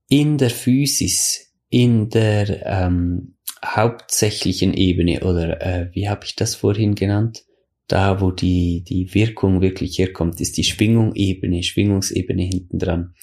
in 0.10 0.38
der 0.38 0.50
Physis, 0.50 1.54
in 1.70 2.10
der 2.10 2.66
ähm, 2.66 3.36
hauptsächlichen 3.66 4.74
Ebene 4.74 5.22
oder 5.22 5.62
äh, 5.62 5.90
wie 5.94 6.08
habe 6.08 6.26
ich 6.26 6.36
das 6.36 6.56
vorhin 6.56 6.96
genannt? 6.96 7.44
Da, 7.88 8.22
wo 8.22 8.32
die, 8.32 8.84
die 8.84 9.14
Wirkung 9.14 9.62
wirklich 9.62 9.98
herkommt, 9.98 10.42
ist 10.42 10.58
die 10.58 10.64
Schwingung-Ebene, 10.64 11.64
Schwingungsebene 11.64 12.44
hinten 12.44 12.80
dran. 12.80 13.14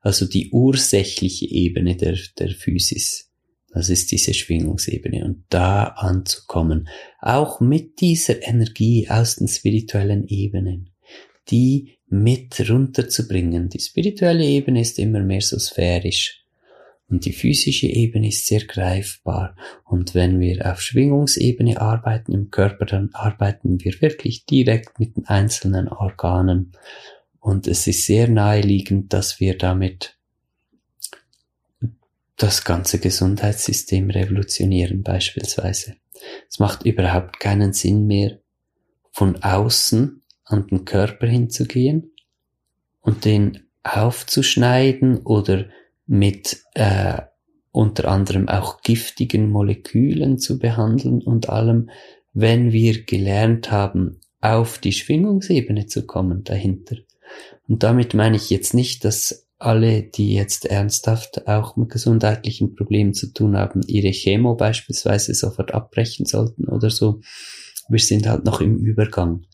Also 0.00 0.26
die 0.26 0.50
ursächliche 0.50 1.46
Ebene 1.46 1.96
der, 1.96 2.18
der 2.38 2.50
Physis. 2.50 3.31
Das 3.72 3.88
ist 3.88 4.12
diese 4.12 4.34
Schwingungsebene. 4.34 5.24
Und 5.24 5.44
da 5.48 5.84
anzukommen, 5.84 6.88
auch 7.20 7.60
mit 7.60 8.00
dieser 8.00 8.46
Energie 8.46 9.08
aus 9.08 9.36
den 9.36 9.48
spirituellen 9.48 10.26
Ebenen, 10.28 10.90
die 11.48 11.96
mit 12.06 12.68
runterzubringen. 12.68 13.70
Die 13.70 13.80
spirituelle 13.80 14.44
Ebene 14.44 14.82
ist 14.82 14.98
immer 14.98 15.20
mehr 15.20 15.40
so 15.40 15.58
sphärisch. 15.58 16.44
Und 17.08 17.24
die 17.24 17.32
physische 17.32 17.86
Ebene 17.86 18.28
ist 18.28 18.46
sehr 18.46 18.64
greifbar. 18.64 19.56
Und 19.84 20.14
wenn 20.14 20.40
wir 20.40 20.70
auf 20.70 20.80
Schwingungsebene 20.80 21.80
arbeiten 21.80 22.32
im 22.32 22.50
Körper, 22.50 22.86
dann 22.86 23.10
arbeiten 23.12 23.82
wir 23.82 24.00
wirklich 24.00 24.46
direkt 24.46 24.98
mit 24.98 25.16
den 25.16 25.26
einzelnen 25.26 25.88
Organen. 25.88 26.72
Und 27.38 27.66
es 27.66 27.86
ist 27.86 28.06
sehr 28.06 28.28
naheliegend, 28.28 29.12
dass 29.12 29.40
wir 29.40 29.58
damit 29.58 30.16
das 32.42 32.64
ganze 32.64 32.98
Gesundheitssystem 32.98 34.10
revolutionieren 34.10 35.02
beispielsweise. 35.02 35.94
Es 36.48 36.58
macht 36.58 36.84
überhaupt 36.84 37.38
keinen 37.38 37.72
Sinn 37.72 38.06
mehr, 38.06 38.38
von 39.12 39.42
außen 39.42 40.22
an 40.44 40.66
den 40.66 40.84
Körper 40.84 41.26
hinzugehen 41.26 42.12
und 43.00 43.24
den 43.24 43.68
aufzuschneiden 43.84 45.18
oder 45.18 45.66
mit 46.06 46.62
äh, 46.74 47.20
unter 47.70 48.08
anderem 48.08 48.48
auch 48.48 48.82
giftigen 48.82 49.50
Molekülen 49.50 50.38
zu 50.38 50.58
behandeln 50.58 51.22
und 51.22 51.48
allem, 51.48 51.90
wenn 52.32 52.72
wir 52.72 53.04
gelernt 53.04 53.70
haben, 53.70 54.20
auf 54.40 54.78
die 54.78 54.92
Schwingungsebene 54.92 55.86
zu 55.86 56.06
kommen 56.06 56.42
dahinter. 56.42 56.96
Und 57.68 57.82
damit 57.82 58.14
meine 58.14 58.36
ich 58.36 58.50
jetzt 58.50 58.74
nicht, 58.74 59.04
dass 59.04 59.41
alle, 59.64 60.02
die 60.02 60.34
jetzt 60.34 60.66
ernsthaft 60.66 61.46
auch 61.46 61.76
mit 61.76 61.90
gesundheitlichen 61.90 62.74
Problemen 62.74 63.14
zu 63.14 63.32
tun 63.32 63.56
haben, 63.56 63.82
ihre 63.86 64.12
Chemo 64.12 64.54
beispielsweise 64.54 65.34
sofort 65.34 65.72
abbrechen 65.72 66.26
sollten 66.26 66.68
oder 66.68 66.90
so. 66.90 67.20
Wir 67.88 68.00
sind 68.00 68.26
halt 68.26 68.44
noch 68.44 68.60
im 68.60 68.78
Übergang. 68.78 69.46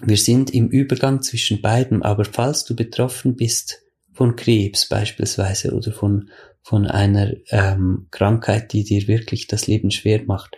Wir 0.00 0.16
sind 0.16 0.50
im 0.50 0.68
Übergang 0.68 1.22
zwischen 1.22 1.62
beiden, 1.62 2.02
aber 2.02 2.24
falls 2.24 2.64
du 2.64 2.76
betroffen 2.76 3.36
bist 3.36 3.82
von 4.12 4.36
Krebs 4.36 4.88
beispielsweise 4.88 5.72
oder 5.72 5.92
von, 5.92 6.30
von 6.62 6.86
einer 6.86 7.32
ähm, 7.50 8.08
Krankheit, 8.10 8.72
die 8.72 8.84
dir 8.84 9.08
wirklich 9.08 9.46
das 9.46 9.66
Leben 9.66 9.90
schwer 9.90 10.24
macht, 10.26 10.56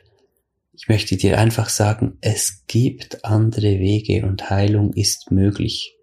ich 0.81 0.89
möchte 0.89 1.17
dir 1.17 1.39
einfach 1.39 1.69
sagen, 1.69 2.19
es 2.21 2.65
gibt 2.69 3.25
andere 3.25 3.81
Wege 3.81 4.25
und 4.25 4.49
Heilung 4.49 4.93
ist 4.93 5.33
möglich. 5.33 5.98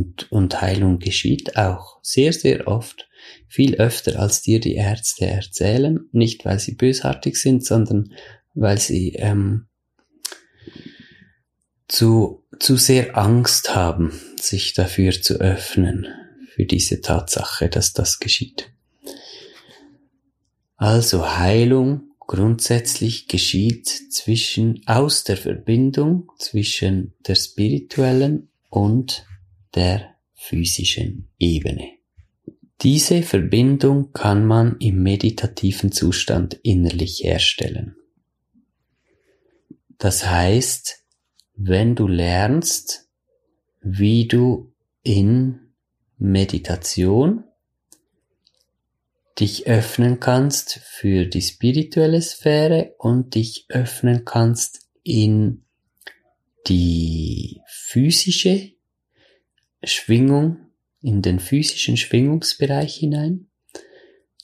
Und, 0.00 0.32
und 0.32 0.60
Heilung 0.62 0.98
geschieht 0.98 1.56
auch 1.56 1.98
sehr, 2.02 2.32
sehr 2.32 2.66
oft, 2.66 3.08
viel 3.48 3.74
öfter 3.74 4.18
als 4.18 4.40
dir 4.40 4.58
die 4.58 4.74
Ärzte 4.76 5.26
erzählen, 5.26 6.00
nicht 6.10 6.46
weil 6.46 6.58
sie 6.58 6.74
bösartig 6.74 7.36
sind, 7.36 7.66
sondern 7.66 8.14
weil 8.54 8.78
sie 8.78 9.12
ähm, 9.16 9.66
zu, 11.86 12.44
zu 12.58 12.76
sehr 12.76 13.18
Angst 13.18 13.74
haben, 13.74 14.18
sich 14.40 14.72
dafür 14.72 15.12
zu 15.12 15.34
öffnen, 15.34 16.06
für 16.54 16.64
diese 16.64 17.02
Tatsache, 17.02 17.68
dass 17.68 17.92
das 17.92 18.20
geschieht. 18.20 18.72
Also 20.76 21.36
Heilung 21.36 22.12
grundsätzlich 22.20 23.28
geschieht 23.28 23.86
zwischen, 23.86 24.80
aus 24.86 25.24
der 25.24 25.36
Verbindung 25.36 26.32
zwischen 26.38 27.12
der 27.26 27.34
spirituellen 27.34 28.48
und 28.70 29.26
der 29.74 30.16
physischen 30.34 31.28
Ebene. 31.38 32.00
Diese 32.82 33.22
Verbindung 33.22 34.12
kann 34.12 34.46
man 34.46 34.78
im 34.78 35.02
meditativen 35.02 35.92
Zustand 35.92 36.54
innerlich 36.62 37.22
herstellen. 37.22 37.96
Das 39.98 40.26
heißt, 40.26 41.04
wenn 41.56 41.94
du 41.94 42.08
lernst, 42.08 43.10
wie 43.82 44.26
du 44.26 44.72
in 45.02 45.74
Meditation 46.16 47.44
dich 49.38 49.66
öffnen 49.66 50.20
kannst 50.20 50.80
für 50.84 51.26
die 51.26 51.42
spirituelle 51.42 52.20
Sphäre 52.22 52.94
und 52.98 53.34
dich 53.34 53.66
öffnen 53.68 54.24
kannst 54.24 54.88
in 55.02 55.64
die 56.66 57.60
physische 57.66 58.72
Schwingung, 59.82 60.58
in 61.02 61.22
den 61.22 61.40
physischen 61.40 61.96
Schwingungsbereich 61.96 62.96
hinein, 62.96 63.46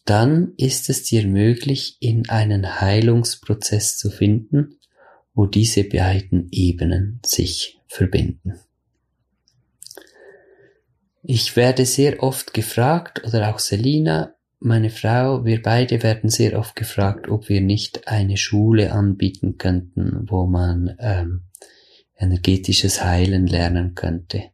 dann 0.06 0.54
ist 0.56 0.88
es 0.88 1.02
dir 1.02 1.26
möglich, 1.26 1.96
in 2.00 2.28
einen 2.28 2.80
Heilungsprozess 2.80 3.98
zu 3.98 4.10
finden, 4.10 4.78
wo 5.34 5.46
diese 5.46 5.84
beiden 5.84 6.48
Ebenen 6.50 7.20
sich 7.24 7.80
verbinden. 7.88 8.54
Ich 11.22 11.56
werde 11.56 11.84
sehr 11.84 12.22
oft 12.22 12.54
gefragt, 12.54 13.22
oder 13.26 13.52
auch 13.52 13.58
Selina, 13.58 14.34
meine 14.60 14.90
Frau, 14.90 15.44
wir 15.44 15.60
beide 15.60 16.02
werden 16.02 16.30
sehr 16.30 16.58
oft 16.58 16.76
gefragt, 16.76 17.28
ob 17.28 17.48
wir 17.48 17.60
nicht 17.60 18.08
eine 18.08 18.36
Schule 18.36 18.92
anbieten 18.92 19.58
könnten, 19.58 20.24
wo 20.30 20.46
man 20.46 20.96
ähm, 21.00 21.42
energetisches 22.16 23.04
Heilen 23.04 23.46
lernen 23.46 23.94
könnte. 23.94 24.44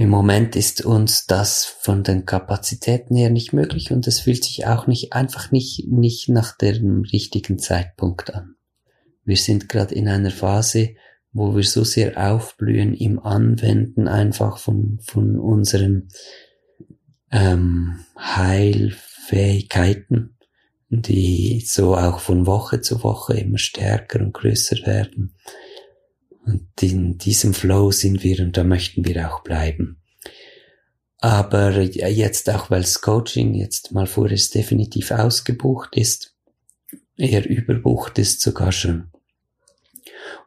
Im 0.00 0.08
Moment 0.08 0.56
ist 0.56 0.82
uns 0.86 1.26
das 1.26 1.66
von 1.66 2.02
den 2.02 2.24
Kapazitäten 2.24 3.14
her 3.16 3.28
nicht 3.28 3.52
möglich 3.52 3.92
und 3.92 4.06
es 4.06 4.20
fühlt 4.20 4.44
sich 4.44 4.66
auch 4.66 4.86
nicht 4.86 5.12
einfach 5.12 5.50
nicht 5.50 5.88
nicht 5.88 6.30
nach 6.30 6.56
dem 6.56 7.02
richtigen 7.02 7.58
Zeitpunkt 7.58 8.32
an. 8.32 8.54
Wir 9.26 9.36
sind 9.36 9.68
gerade 9.68 9.94
in 9.94 10.08
einer 10.08 10.30
Phase, 10.30 10.94
wo 11.34 11.54
wir 11.54 11.64
so 11.64 11.84
sehr 11.84 12.16
aufblühen 12.16 12.94
im 12.94 13.18
Anwenden 13.18 14.08
einfach 14.08 14.56
von 14.56 15.00
von 15.02 15.38
unseren 15.38 16.08
ähm, 17.30 18.00
Heilfähigkeiten, 18.18 20.38
die 20.88 21.62
so 21.66 21.94
auch 21.94 22.20
von 22.20 22.46
Woche 22.46 22.80
zu 22.80 23.02
Woche 23.02 23.34
immer 23.34 23.58
stärker 23.58 24.20
und 24.20 24.32
größer 24.32 24.78
werden. 24.86 25.34
Und 26.44 26.68
in 26.80 27.18
diesem 27.18 27.54
Flow 27.54 27.90
sind 27.90 28.24
wir 28.24 28.40
und 28.40 28.56
da 28.56 28.64
möchten 28.64 29.04
wir 29.04 29.30
auch 29.30 29.42
bleiben. 29.42 30.00
Aber 31.18 31.80
jetzt 31.80 32.48
auch, 32.48 32.70
weil 32.70 32.80
das 32.80 33.02
Coaching 33.02 33.54
jetzt 33.54 33.92
mal 33.92 34.06
vorerst 34.06 34.54
definitiv 34.54 35.10
ausgebucht 35.10 35.94
ist, 35.96 36.34
eher 37.16 37.46
überbucht 37.48 38.18
ist 38.18 38.40
sogar 38.40 38.72
schon. 38.72 39.10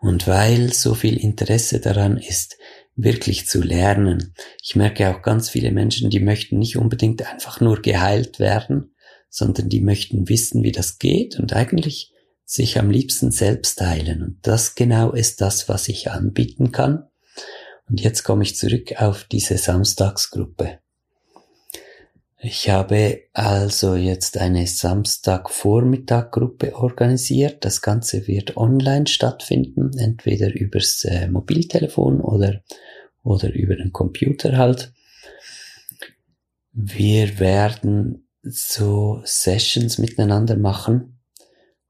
Und 0.02 0.28
weil 0.28 0.74
so 0.74 0.96
viel 0.96 1.18
Interesse 1.18 1.80
daran 1.80 2.18
ist, 2.18 2.58
wirklich 2.96 3.48
zu 3.48 3.62
lernen. 3.62 4.34
Ich 4.62 4.76
merke 4.76 5.10
auch 5.10 5.22
ganz 5.22 5.50
viele 5.50 5.72
Menschen, 5.72 6.10
die 6.10 6.20
möchten 6.20 6.60
nicht 6.60 6.78
unbedingt 6.78 7.26
einfach 7.26 7.60
nur 7.60 7.82
geheilt 7.82 8.40
werden, 8.40 8.96
sondern 9.30 9.70
die 9.70 9.82
möchten 9.82 10.30
wissen, 10.30 10.64
wie 10.64 10.72
das 10.72 11.00
geht 11.00 11.40
und 11.40 11.54
eigentlich 11.54 12.13
sich 12.54 12.78
am 12.78 12.92
liebsten 12.92 13.32
selbst 13.32 13.82
heilen. 13.82 14.22
Und 14.22 14.38
das 14.44 14.76
genau 14.76 15.12
ist 15.12 15.42
das, 15.42 15.68
was 15.70 15.88
ich 15.88 16.12
anbieten 16.12 16.72
kann. 16.72 17.08
Und 17.90 18.00
jetzt 18.00 18.22
komme 18.24 18.44
ich 18.44 18.56
zurück 18.56 19.02
auf 19.02 19.24
diese 19.24 19.58
Samstagsgruppe. 19.58 20.78
Ich 22.38 22.70
habe 22.70 23.24
also 23.34 23.96
jetzt 23.96 24.38
eine 24.38 24.68
Samstagvormittaggruppe 24.68 26.76
organisiert. 26.76 27.66
Das 27.66 27.82
Ganze 27.82 28.28
wird 28.28 28.56
online 28.56 29.08
stattfinden, 29.08 29.98
entweder 29.98 30.54
übers 30.54 31.06
äh, 31.06 31.28
Mobiltelefon 31.30 32.22
oder, 32.22 32.62
oder 33.24 33.52
über 33.52 33.76
den 33.76 33.92
Computer 33.92 34.58
halt. 34.58 34.94
Wir 36.72 37.40
werden 37.40 38.28
so 38.44 39.22
Sessions 39.24 39.98
miteinander 39.98 40.56
machen, 40.56 41.13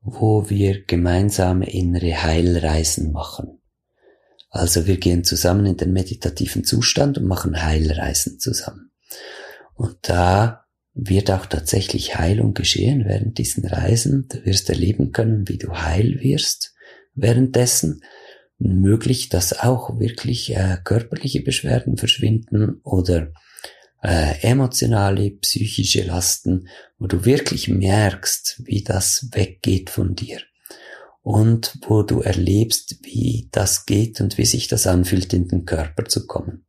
wo 0.04 0.50
wir 0.50 0.84
gemeinsame 0.86 1.70
innere 1.70 2.24
Heilreisen 2.24 3.12
machen. 3.12 3.60
Also 4.50 4.86
wir 4.86 4.98
gehen 4.98 5.24
zusammen 5.24 5.66
in 5.66 5.78
den 5.78 5.94
meditativen 5.94 6.64
Zustand 6.64 7.18
und 7.18 7.26
machen 7.26 7.64
Heilreisen 7.64 8.40
zusammen. 8.40 8.92
Und 9.74 9.98
da 10.04 10.66
wird 10.94 11.32
auch 11.32 11.48
tatsächlich 11.48 12.18
Heilung 12.18 12.54
geschehen 12.54 13.06
während 13.06 13.38
diesen 13.40 13.66
Reisen. 13.66 14.28
Du 14.30 14.46
wirst 14.46 14.70
erleben 14.70 15.12
können, 15.12 15.48
wie 15.48 15.58
du 15.58 15.74
heil 15.74 16.20
wirst 16.22 16.76
währenddessen. 17.16 18.02
Möglich, 18.60 19.30
dass 19.30 19.60
auch 19.60 20.00
wirklich 20.00 20.56
äh, 20.56 20.78
körperliche 20.84 21.42
Beschwerden 21.42 21.98
verschwinden 21.98 22.80
oder 22.84 23.32
äh, 24.04 24.42
emotionale, 24.42 25.32
psychische 25.32 26.04
Lasten, 26.04 26.68
wo 27.00 27.08
du 27.08 27.26
wirklich 27.26 27.70
merkst, 27.70 28.62
wie 28.66 28.84
das 28.84 29.30
weggeht 29.32 29.90
von 29.90 30.14
dir 30.14 30.40
und 31.22 31.80
wo 31.88 32.04
du 32.04 32.20
erlebst, 32.20 32.98
wie 33.04 33.48
das 33.52 33.86
geht 33.86 34.20
und 34.20 34.38
wie 34.38 34.46
sich 34.46 34.68
das 34.68 34.88
anfühlt, 34.88 35.34
in 35.34 35.48
den 35.48 35.66
Körper 35.66 36.04
zu 36.06 36.28
kommen. 36.28 36.66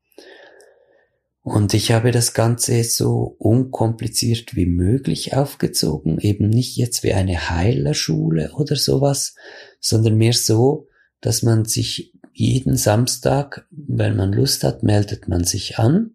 Und 1.43 1.75
ich 1.75 1.93
habe 1.93 2.11
das 2.11 2.33
Ganze 2.33 2.85
so 2.85 3.37
unkompliziert 3.39 4.57
wie 4.57 4.65
möglich 4.65 5.35
aufgezogen, 5.35 6.19
eben 6.19 6.49
nicht 6.49 6.77
jetzt 6.77 7.03
wie 7.03 7.13
eine 7.13 7.51
Heilerschule 7.51 8.53
oder 8.55 8.77
sowas, 8.77 9.35
sondern 9.79 10.17
mehr 10.17 10.33
so, 10.33 10.89
dass 11.21 11.43
man 11.43 11.67
sich 11.67 12.15
jeden 12.33 12.77
Samstag, 12.77 13.67
wenn 13.71 14.17
man 14.17 14.33
Lust 14.33 14.65
hat, 14.65 14.83
meldet 14.83 15.29
man 15.29 15.45
sich 15.45 15.79
an. 15.79 16.15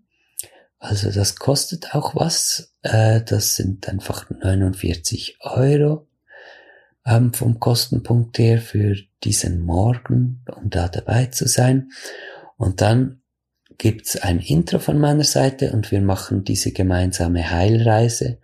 Also 0.79 1.11
das 1.11 1.35
kostet 1.35 1.93
auch 1.93 2.15
was. 2.15 2.73
Äh, 2.81 3.21
das 3.21 3.55
sind 3.55 3.87
einfach 3.89 4.29
49 4.29 5.37
Euro 5.41 6.07
ähm, 7.05 7.33
vom 7.33 7.59
Kostenpunkt 7.59 8.39
her 8.39 8.59
für 8.61 8.95
diesen 9.23 9.59
Morgen, 9.59 10.43
um 10.55 10.69
da 10.69 10.87
dabei 10.87 11.25
zu 11.25 11.47
sein. 11.47 11.91
Und 12.55 12.81
dann 12.81 13.21
gibt's 13.77 14.17
ein 14.17 14.39
Intro 14.39 14.79
von 14.79 14.99
meiner 14.99 15.23
Seite 15.23 15.71
und 15.71 15.91
wir 15.91 16.01
machen 16.01 16.43
diese 16.43 16.71
gemeinsame 16.71 17.51
Heilreise. 17.51 18.39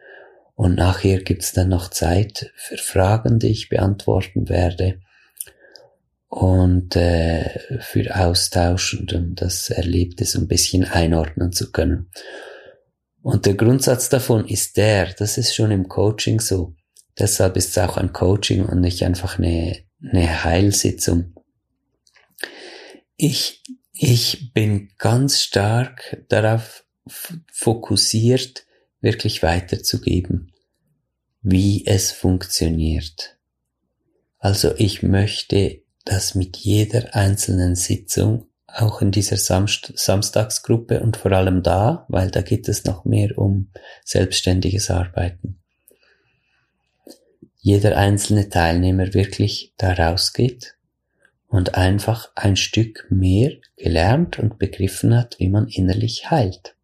Und 0.56 0.76
nachher 0.76 1.19
gibt's 1.21 1.54
dann 1.54 1.69
noch 1.69 1.89
Zeit 1.89 2.52
für 2.56 2.78
Fragen, 2.78 3.39
die 3.39 3.50
ich 3.50 3.69
beantworten 3.69 4.48
werde 4.50 5.00
und 6.36 6.95
äh, 6.98 7.80
für 7.80 8.13
Austausch 8.13 8.93
und 8.95 9.13
um 9.13 9.36
das 9.36 9.69
Erlebte 9.69 10.26
so 10.26 10.39
ein 10.39 10.48
bisschen 10.48 10.84
einordnen 10.84 11.54
zu 11.54 11.71
können. 11.71 12.10
Und 13.21 13.45
der 13.45 13.54
Grundsatz 13.54 14.10
davon 14.10 14.45
ist 14.45 14.76
der, 14.76 15.13
das 15.13 15.38
ist 15.38 15.56
schon 15.56 15.71
im 15.71 15.88
Coaching 15.88 16.41
so. 16.41 16.76
Deshalb 17.17 17.56
ist 17.56 17.69
es 17.69 17.78
auch 17.78 17.95
ein 17.95 18.12
Coaching 18.12 18.65
und 18.65 18.82
nicht 18.82 19.04
einfach 19.04 19.39
eine, 19.39 19.78
eine 20.02 20.43
Heilsitzung. 20.43 21.34
Ich 23.15 23.63
ich 23.98 24.52
bin 24.54 24.89
ganz 24.98 25.39
stark 25.39 26.26
darauf 26.28 26.86
fokussiert, 27.50 28.65
wirklich 29.00 29.41
weiterzugeben, 29.41 30.52
wie 31.41 31.86
es 31.86 32.12
funktioniert. 32.12 33.38
Also 34.38 34.76
ich 34.78 35.02
möchte, 35.02 35.85
dass 36.06 36.36
mit 36.36 36.58
jeder 36.58 37.15
einzelnen 37.15 37.76
Sitzung, 37.76 38.48
auch 38.68 39.02
in 39.02 39.12
dieser 39.12 39.38
Samst 39.38 39.94
Samstagsgruppe 39.96 41.00
und 41.00 41.18
vor 41.18 41.32
allem 41.32 41.63
da, 41.63 42.06
weil 42.10 42.30
da 42.30 42.41
geht 42.41 42.68
es 42.68 42.86
noch 42.86 43.06
mehr 43.06 43.38
um 43.38 43.70
selbstständiges 44.04 44.91
Arbeiten, 44.91 45.60
jeder 47.58 47.98
einzelne 47.98 48.50
Teilnehmer 48.50 49.13
wirklich 49.13 49.74
da 49.78 49.94
rausgeht 49.94 50.76
und 51.48 51.76
einfach 51.76 52.32
ein 52.36 52.58
Stück 52.58 53.08
mehr 53.10 53.54
gelernt 53.78 54.38
und 54.39 54.60
begriffen 54.60 55.15
hat, 55.15 55.39
wie 55.39 55.50
man 55.50 55.68
innerlich 55.68 56.30
heilt. 56.30 56.76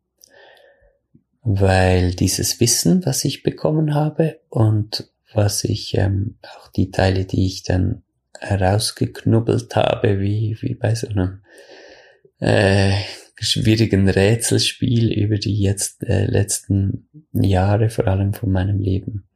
Weil 1.44 2.14
dieses 2.14 2.60
Wissen, 2.60 3.06
was 3.06 3.26
ich 3.26 3.44
bekommen 3.44 3.94
habe 3.94 4.40
und 4.50 5.10
was 5.34 5.64
ich, 5.66 5.96
ähm, 5.96 6.38
auch 6.56 6.70
die 6.70 6.90
Teile, 6.90 7.26
die 7.26 7.46
ich 7.46 7.64
dann 7.64 8.04
herausgeknubbelt 8.42 9.76
habe, 9.76 10.20
wie, 10.20 10.58
wie 10.62 10.76
bei 10.76 10.96
so 10.96 11.08
einem 11.08 11.42
äh, 12.40 12.94
schwierigen 13.40 14.10
Rätselspiel 14.10 15.12
über 15.12 15.38
die 15.38 15.60
jetzt 15.60 16.04
äh, 16.04 16.26
letzten 16.26 17.08
Jahre, 17.32 17.90
vor 17.90 18.08
allem 18.08 18.34
von 18.34 18.52
meinem 18.52 18.80
Leben, 18.80 19.28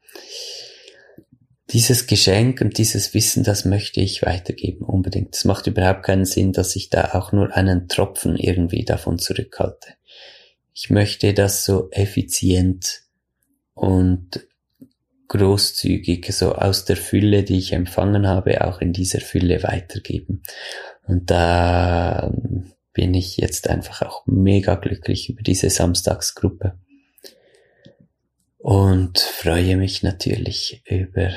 dieses 1.71 2.05
Geschenk 2.05 2.61
und 2.61 2.77
dieses 2.77 3.13
Wissen, 3.13 3.43
das 3.43 3.65
möchte 3.65 3.99
ich 3.99 4.21
weitergeben, 4.21 4.85
unbedingt. 4.85 5.35
Es 5.35 5.45
macht 5.45 5.65
überhaupt 5.65 6.03
keinen 6.03 6.25
Sinn, 6.25 6.51
dass 6.51 6.75
ich 6.75 6.89
da 6.89 7.13
auch 7.13 7.31
nur 7.31 7.55
einen 7.55 7.87
Tropfen 7.87 8.35
irgendwie 8.35 8.85
davon 8.85 9.17
zurückhalte. 9.17 9.89
Ich 10.73 10.89
möchte 10.89 11.33
das 11.33 11.65
so 11.65 11.89
effizient 11.91 13.01
und 13.73 14.47
großzügig, 15.27 16.33
so 16.33 16.53
aus 16.53 16.85
der 16.85 16.97
Fülle, 16.97 17.43
die 17.43 17.57
ich 17.57 17.73
empfangen 17.73 18.27
habe, 18.27 18.65
auch 18.65 18.81
in 18.81 18.93
dieser 18.93 19.19
Fülle 19.21 19.63
weitergeben. 19.63 20.43
Und 21.07 21.31
da 21.31 22.31
bin 22.93 23.13
ich 23.13 23.37
jetzt 23.37 23.69
einfach 23.69 24.01
auch 24.01 24.25
mega 24.25 24.75
glücklich 24.75 25.29
über 25.29 25.41
diese 25.41 25.69
Samstagsgruppe. 25.69 26.77
Und 28.57 29.19
freue 29.19 29.77
mich 29.77 30.01
natürlich 30.01 30.81
über 30.85 31.31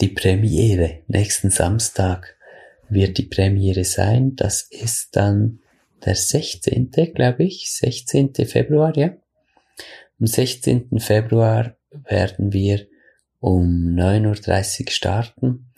die 0.00 0.08
Premiere. 0.08 1.00
Nächsten 1.06 1.50
Samstag 1.50 2.36
wird 2.88 3.16
die 3.16 3.26
Premiere 3.26 3.84
sein. 3.84 4.36
Das 4.36 4.62
ist 4.62 5.16
dann 5.16 5.60
der 6.04 6.14
16. 6.14 6.90
glaube 7.14 7.44
ich. 7.44 7.72
16. 7.72 8.34
Februar, 8.46 8.94
ja. 8.96 9.16
Am 10.20 10.26
16. 10.26 10.98
Februar 10.98 11.76
werden 11.92 12.52
wir 12.52 12.86
um 13.40 13.94
9.30 13.96 14.86
Uhr 14.86 14.90
starten. 14.90 15.72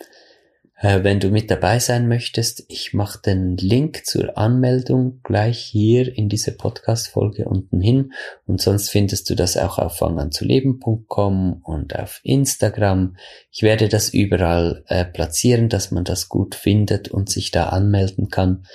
Äh, 0.77 1.03
wenn 1.03 1.19
du 1.19 1.29
mit 1.29 1.49
dabei 1.49 1.79
sein 1.79 2.07
möchtest, 2.07 2.65
ich 2.67 2.93
mache 2.93 3.21
den 3.21 3.55
Link 3.55 4.05
zur 4.05 4.37
Anmeldung 4.37 5.21
gleich 5.23 5.59
hier 5.59 6.15
in 6.15 6.27
dieser 6.27 6.51
Podcast-Folge 6.51 7.45
unten 7.45 7.79
hin 7.79 8.11
und 8.45 8.61
sonst 8.61 8.89
findest 8.89 9.29
du 9.29 9.35
das 9.35 9.55
auch 9.55 9.79
auf 9.79 9.97
fanganzuleben.com 9.97 11.61
und 11.63 11.95
auf 11.95 12.19
Instagram. 12.23 13.15
Ich 13.51 13.63
werde 13.63 13.87
das 13.87 14.09
überall 14.09 14.83
äh, 14.87 15.05
platzieren, 15.05 15.69
dass 15.69 15.91
man 15.91 16.03
das 16.03 16.27
gut 16.27 16.55
findet 16.55 17.07
und 17.07 17.29
sich 17.29 17.51
da 17.51 17.69
anmelden 17.69 18.27
kann, 18.27 18.65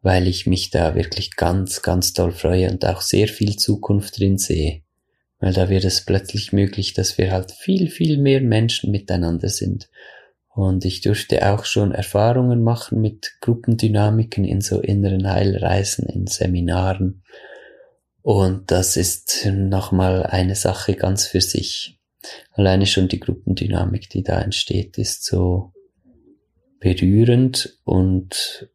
weil 0.00 0.28
ich 0.28 0.46
mich 0.46 0.70
da 0.70 0.94
wirklich 0.94 1.34
ganz, 1.34 1.82
ganz 1.82 2.12
toll 2.12 2.32
freue 2.32 2.70
und 2.70 2.84
auch 2.86 3.00
sehr 3.00 3.26
viel 3.26 3.56
Zukunft 3.56 4.18
drin 4.18 4.38
sehe. 4.38 4.82
Weil 5.42 5.52
da 5.52 5.68
wird 5.68 5.84
es 5.84 6.06
plötzlich 6.06 6.54
möglich, 6.54 6.94
dass 6.94 7.18
wir 7.18 7.32
halt 7.32 7.50
viel, 7.50 7.90
viel 7.90 8.16
mehr 8.16 8.40
Menschen 8.40 8.90
miteinander 8.90 9.50
sind 9.50 9.90
und 10.54 10.84
ich 10.84 11.00
durfte 11.00 11.50
auch 11.50 11.64
schon 11.64 11.92
Erfahrungen 11.92 12.62
machen 12.62 13.00
mit 13.00 13.36
Gruppendynamiken 13.40 14.44
in 14.44 14.60
so 14.60 14.80
inneren 14.80 15.30
Heilreisen, 15.30 16.06
in 16.06 16.26
Seminaren. 16.26 17.22
Und 18.20 18.70
das 18.70 18.96
ist 18.96 19.46
nochmal 19.50 20.24
eine 20.24 20.54
Sache 20.54 20.94
ganz 20.94 21.26
für 21.26 21.40
sich. 21.40 21.98
Alleine 22.52 22.86
schon 22.86 23.08
die 23.08 23.18
Gruppendynamik, 23.18 24.10
die 24.10 24.22
da 24.22 24.40
entsteht, 24.40 24.98
ist 24.98 25.24
so 25.24 25.72
berührend 26.80 27.78
und 27.84 28.68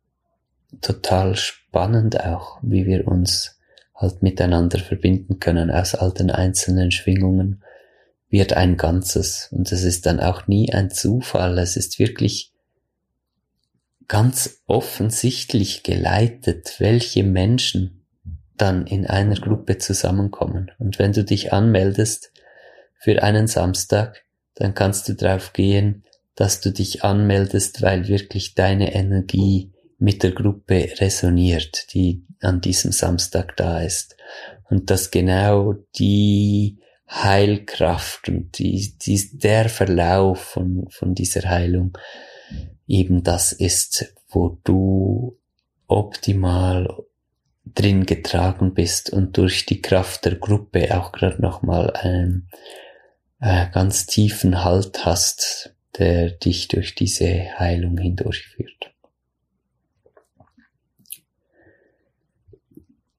total 0.81 1.35
spannend 1.35 2.19
auch, 2.19 2.57
wie 2.63 2.87
wir 2.87 3.07
uns 3.07 3.56
halt 3.97 4.23
miteinander 4.23 4.79
verbinden 4.79 5.39
können 5.39 5.71
aus 5.71 5.95
all 5.95 6.13
den 6.13 6.31
einzelnen 6.31 6.91
Schwingungen 6.91 7.63
wird 8.29 8.53
ein 8.53 8.77
Ganzes. 8.77 9.49
Und 9.51 9.71
es 9.71 9.83
ist 9.83 10.05
dann 10.05 10.19
auch 10.19 10.47
nie 10.47 10.73
ein 10.73 10.91
Zufall. 10.91 11.57
Es 11.57 11.75
ist 11.77 11.97
wirklich 11.99 12.53
ganz 14.07 14.61
offensichtlich 14.67 15.83
geleitet, 15.83 16.75
welche 16.79 17.23
Menschen 17.23 18.05
dann 18.55 18.87
in 18.87 19.05
einer 19.05 19.35
Gruppe 19.35 19.77
zusammenkommen. 19.77 20.71
Und 20.79 20.99
wenn 20.99 21.13
du 21.13 21.23
dich 21.23 21.53
anmeldest 21.53 22.31
für 22.99 23.21
einen 23.23 23.47
Samstag, 23.47 24.23
dann 24.55 24.73
kannst 24.73 25.07
du 25.07 25.13
drauf 25.13 25.53
gehen, 25.53 26.03
dass 26.35 26.61
du 26.61 26.71
dich 26.71 27.03
anmeldest, 27.03 27.81
weil 27.81 28.07
wirklich 28.07 28.55
deine 28.55 28.93
Energie 28.93 29.71
mit 29.99 30.23
der 30.23 30.31
Gruppe 30.31 30.89
resoniert, 30.99 31.93
die 31.93 32.23
an 32.41 32.61
diesem 32.61 32.91
Samstag 32.91 33.55
da 33.57 33.81
ist. 33.81 34.15
Und 34.69 34.89
dass 34.89 35.11
genau 35.11 35.73
die 35.97 36.79
Heilkraft 37.09 38.27
und 38.29 38.57
die, 38.59 38.95
die, 39.01 39.37
der 39.37 39.69
Verlauf 39.69 40.39
von, 40.39 40.87
von 40.89 41.15
dieser 41.15 41.49
Heilung 41.49 41.97
eben 42.85 43.23
das 43.23 43.53
ist, 43.53 44.13
wo 44.29 44.57
du 44.63 45.37
optimal 45.87 47.05
drin 47.65 48.05
getragen 48.05 48.73
bist 48.73 49.09
und 49.09 49.37
durch 49.37 49.65
die 49.65 49.81
Kraft 49.81 50.25
der 50.25 50.35
Gruppe 50.35 50.97
auch 50.97 51.11
gerade 51.11 51.41
nochmal 51.41 51.91
einen 51.91 52.49
äh, 53.39 53.67
ganz 53.71 54.05
tiefen 54.05 54.63
Halt 54.63 55.05
hast, 55.05 55.75
der 55.97 56.31
dich 56.31 56.67
durch 56.67 56.95
diese 56.95 57.57
Heilung 57.57 57.97
hindurchführt. 57.97 58.93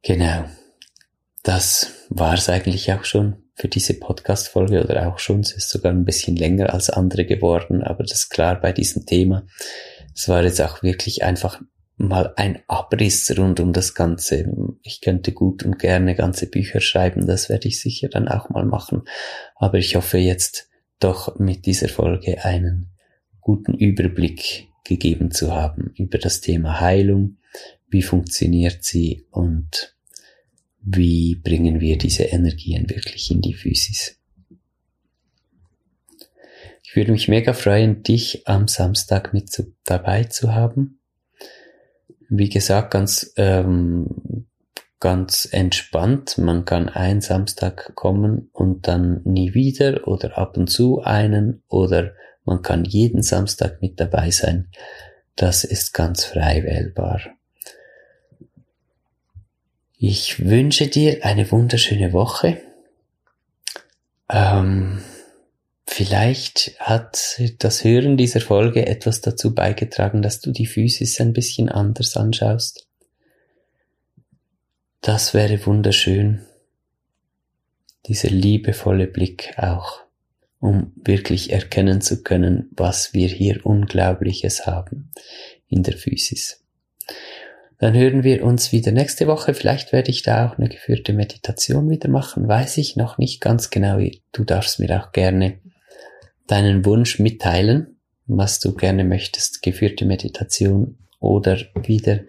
Genau. 0.09 0.47
Das 1.43 2.07
war's 2.09 2.49
eigentlich 2.49 2.91
auch 2.95 3.05
schon 3.05 3.43
für 3.55 3.69
diese 3.69 3.93
Podcast-Folge 3.93 4.83
oder 4.83 5.07
auch 5.07 5.19
schon. 5.19 5.41
Es 5.41 5.53
ist 5.53 5.69
sogar 5.69 5.93
ein 5.93 6.07
bisschen 6.07 6.35
länger 6.35 6.73
als 6.73 6.89
andere 6.89 7.27
geworden, 7.27 7.83
aber 7.83 8.05
das 8.05 8.21
ist 8.21 8.31
klar 8.31 8.59
bei 8.59 8.73
diesem 8.73 9.05
Thema. 9.05 9.45
Es 10.15 10.27
war 10.31 10.43
jetzt 10.43 10.63
auch 10.63 10.83
wirklich 10.83 11.25
einfach 11.25 11.61
mal 11.99 12.33
ein 12.37 12.63
Abriss 12.69 13.31
rund 13.37 13.61
um 13.61 13.75
das 13.75 13.95
Ganze. 13.95 14.51
Ich 14.81 15.03
könnte 15.03 15.33
gut 15.33 15.63
und 15.63 15.79
gerne 15.79 16.15
ganze 16.15 16.47
Bücher 16.47 16.81
schreiben, 16.81 17.27
das 17.27 17.51
werde 17.51 17.69
ich 17.69 17.79
sicher 17.79 18.09
dann 18.09 18.29
auch 18.29 18.49
mal 18.49 18.65
machen. 18.65 19.03
Aber 19.57 19.77
ich 19.77 19.95
hoffe 19.95 20.17
jetzt 20.17 20.71
doch 21.01 21.39
mit 21.39 21.67
dieser 21.67 21.91
Folge 21.91 22.43
einen 22.47 22.97
guten 23.43 23.75
Überblick 23.75 24.69
gegeben 24.85 25.33
zu 25.33 25.55
haben 25.55 25.93
über 25.97 26.17
das 26.17 26.41
Thema 26.41 26.81
Heilung, 26.81 27.37
wie 27.91 28.03
funktioniert 28.03 28.85
sie 28.85 29.27
und 29.31 29.98
wie 30.81 31.37
bringen 31.37 31.81
wir 31.81 31.99
diese 31.99 32.25
Energien 32.25 32.89
wirklich 32.89 33.31
in 33.31 33.41
die 33.41 33.55
Physis. 33.55 34.19
Ich 36.83 36.97
würde 36.97 37.13
mich 37.13 37.29
mega 37.29 37.53
freuen, 37.53 38.03
dich 38.03 38.49
am 38.49 38.67
Samstag 38.67 39.35
mit 39.35 39.53
zu, 39.53 39.75
dabei 39.85 40.25
zu 40.25 40.55
haben. 40.55 41.01
Wie 42.31 42.49
gesagt, 42.49 42.91
ganz, 42.93 43.33
ähm, 43.37 44.47
ganz 44.99 45.47
entspannt. 45.51 46.39
Man 46.39 46.65
kann 46.65 46.89
einen 46.89 47.21
Samstag 47.21 47.95
kommen 47.95 48.49
und 48.53 48.89
dann 48.89 49.21
nie 49.25 49.53
wieder 49.53 50.09
oder 50.09 50.39
ab 50.39 50.57
und 50.57 50.69
zu 50.69 51.03
einen 51.03 51.63
oder 51.69 52.13
man 52.45 52.63
kann 52.63 52.85
jeden 52.87 53.23
Samstag 53.23 53.83
mit 53.83 54.01
dabei 54.01 54.31
sein. 54.31 54.71
Das 55.37 55.65
ist 55.65 55.93
ganz 55.93 56.25
frei 56.25 56.63
wählbar. 56.65 57.21
Ich 60.01 60.47
wünsche 60.47 60.87
dir 60.87 61.25
eine 61.25 61.51
wunderschöne 61.51 62.13
Woche. 62.13 62.63
Ähm, 64.31 65.03
vielleicht 65.89 66.79
hat 66.79 67.41
das 67.59 67.83
Hören 67.83 68.17
dieser 68.17 68.41
Folge 68.41 68.87
etwas 68.87 69.23
dazu 69.23 69.57
beigetragen, 69.57 70.23
dass 70.23 70.41
du 70.41 70.53
die 70.53 70.67
Physis 70.67 71.21
ein 71.21 71.33
bisschen 71.33 71.69
anders 71.69 72.17
anschaust. 72.17 72.87
Das 75.01 75.35
wäre 75.35 75.67
wunderschön. 75.67 76.47
Dieser 78.07 78.31
liebevolle 78.31 79.09
Blick 79.09 79.55
auch, 79.57 80.03
um 80.61 80.93
wirklich 80.95 81.51
erkennen 81.51 82.03
zu 82.03 82.23
können, 82.23 82.71
was 82.71 83.15
wir 83.15 83.27
hier 83.27 83.67
Unglaubliches 83.67 84.65
haben 84.65 85.11
in 85.67 85.83
der 85.83 85.97
Physis. 85.97 86.63
Dann 87.79 87.95
hören 87.95 88.25
wir 88.25 88.45
uns 88.45 88.73
wieder 88.73 88.91
nächste 88.91 89.29
Woche. 89.29 89.55
Vielleicht 89.55 89.93
werde 89.93 90.11
ich 90.11 90.23
da 90.23 90.49
auch 90.49 90.59
eine 90.59 90.69
geführte 90.69 91.13
Meditation 91.13 91.89
wieder 91.89 92.09
machen. 92.09 92.49
Weiß 92.49 92.77
ich 92.79 92.97
noch 92.97 93.19
nicht 93.19 93.41
ganz 93.41 93.71
genau. 93.71 94.01
Du 94.33 94.45
darfst 94.45 94.81
mir 94.81 95.01
auch 95.01 95.13
gerne 95.13 95.61
deinen 96.49 96.85
Wunsch 96.85 97.21
mitteilen, 97.21 97.99
was 98.27 98.59
du 98.59 98.75
gerne 98.75 99.05
möchtest. 99.05 99.63
Geführte 99.63 100.07
Meditation 100.07 100.99
oder 101.21 101.57
wieder 101.85 102.21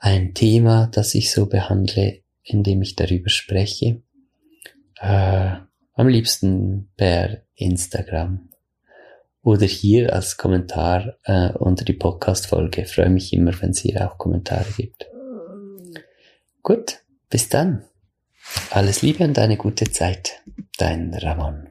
ein 0.00 0.34
Thema, 0.34 0.88
das 0.92 1.14
ich 1.14 1.30
so 1.30 1.46
behandle, 1.46 2.20
indem 2.42 2.82
ich 2.82 2.96
darüber 2.96 3.30
spreche. 3.30 4.02
Äh, 5.00 5.56
am 5.92 6.08
liebsten 6.08 6.90
per 6.96 7.42
Instagram 7.54 8.47
oder 9.48 9.64
hier 9.64 10.12
als 10.12 10.36
Kommentar 10.36 11.14
äh, 11.24 11.52
unter 11.54 11.82
die 11.82 11.94
Podcast-Folge. 11.94 12.84
Freue 12.84 13.08
mich 13.08 13.32
immer, 13.32 13.58
wenn 13.62 13.70
es 13.70 13.78
hier 13.78 14.06
auch 14.06 14.18
Kommentare 14.18 14.66
gibt. 14.76 15.06
Gut, 16.62 16.98
bis 17.30 17.48
dann. 17.48 17.82
Alles 18.68 19.00
Liebe 19.00 19.24
und 19.24 19.38
eine 19.38 19.56
gute 19.56 19.90
Zeit. 19.90 20.42
Dein 20.76 21.14
Ramon. 21.14 21.70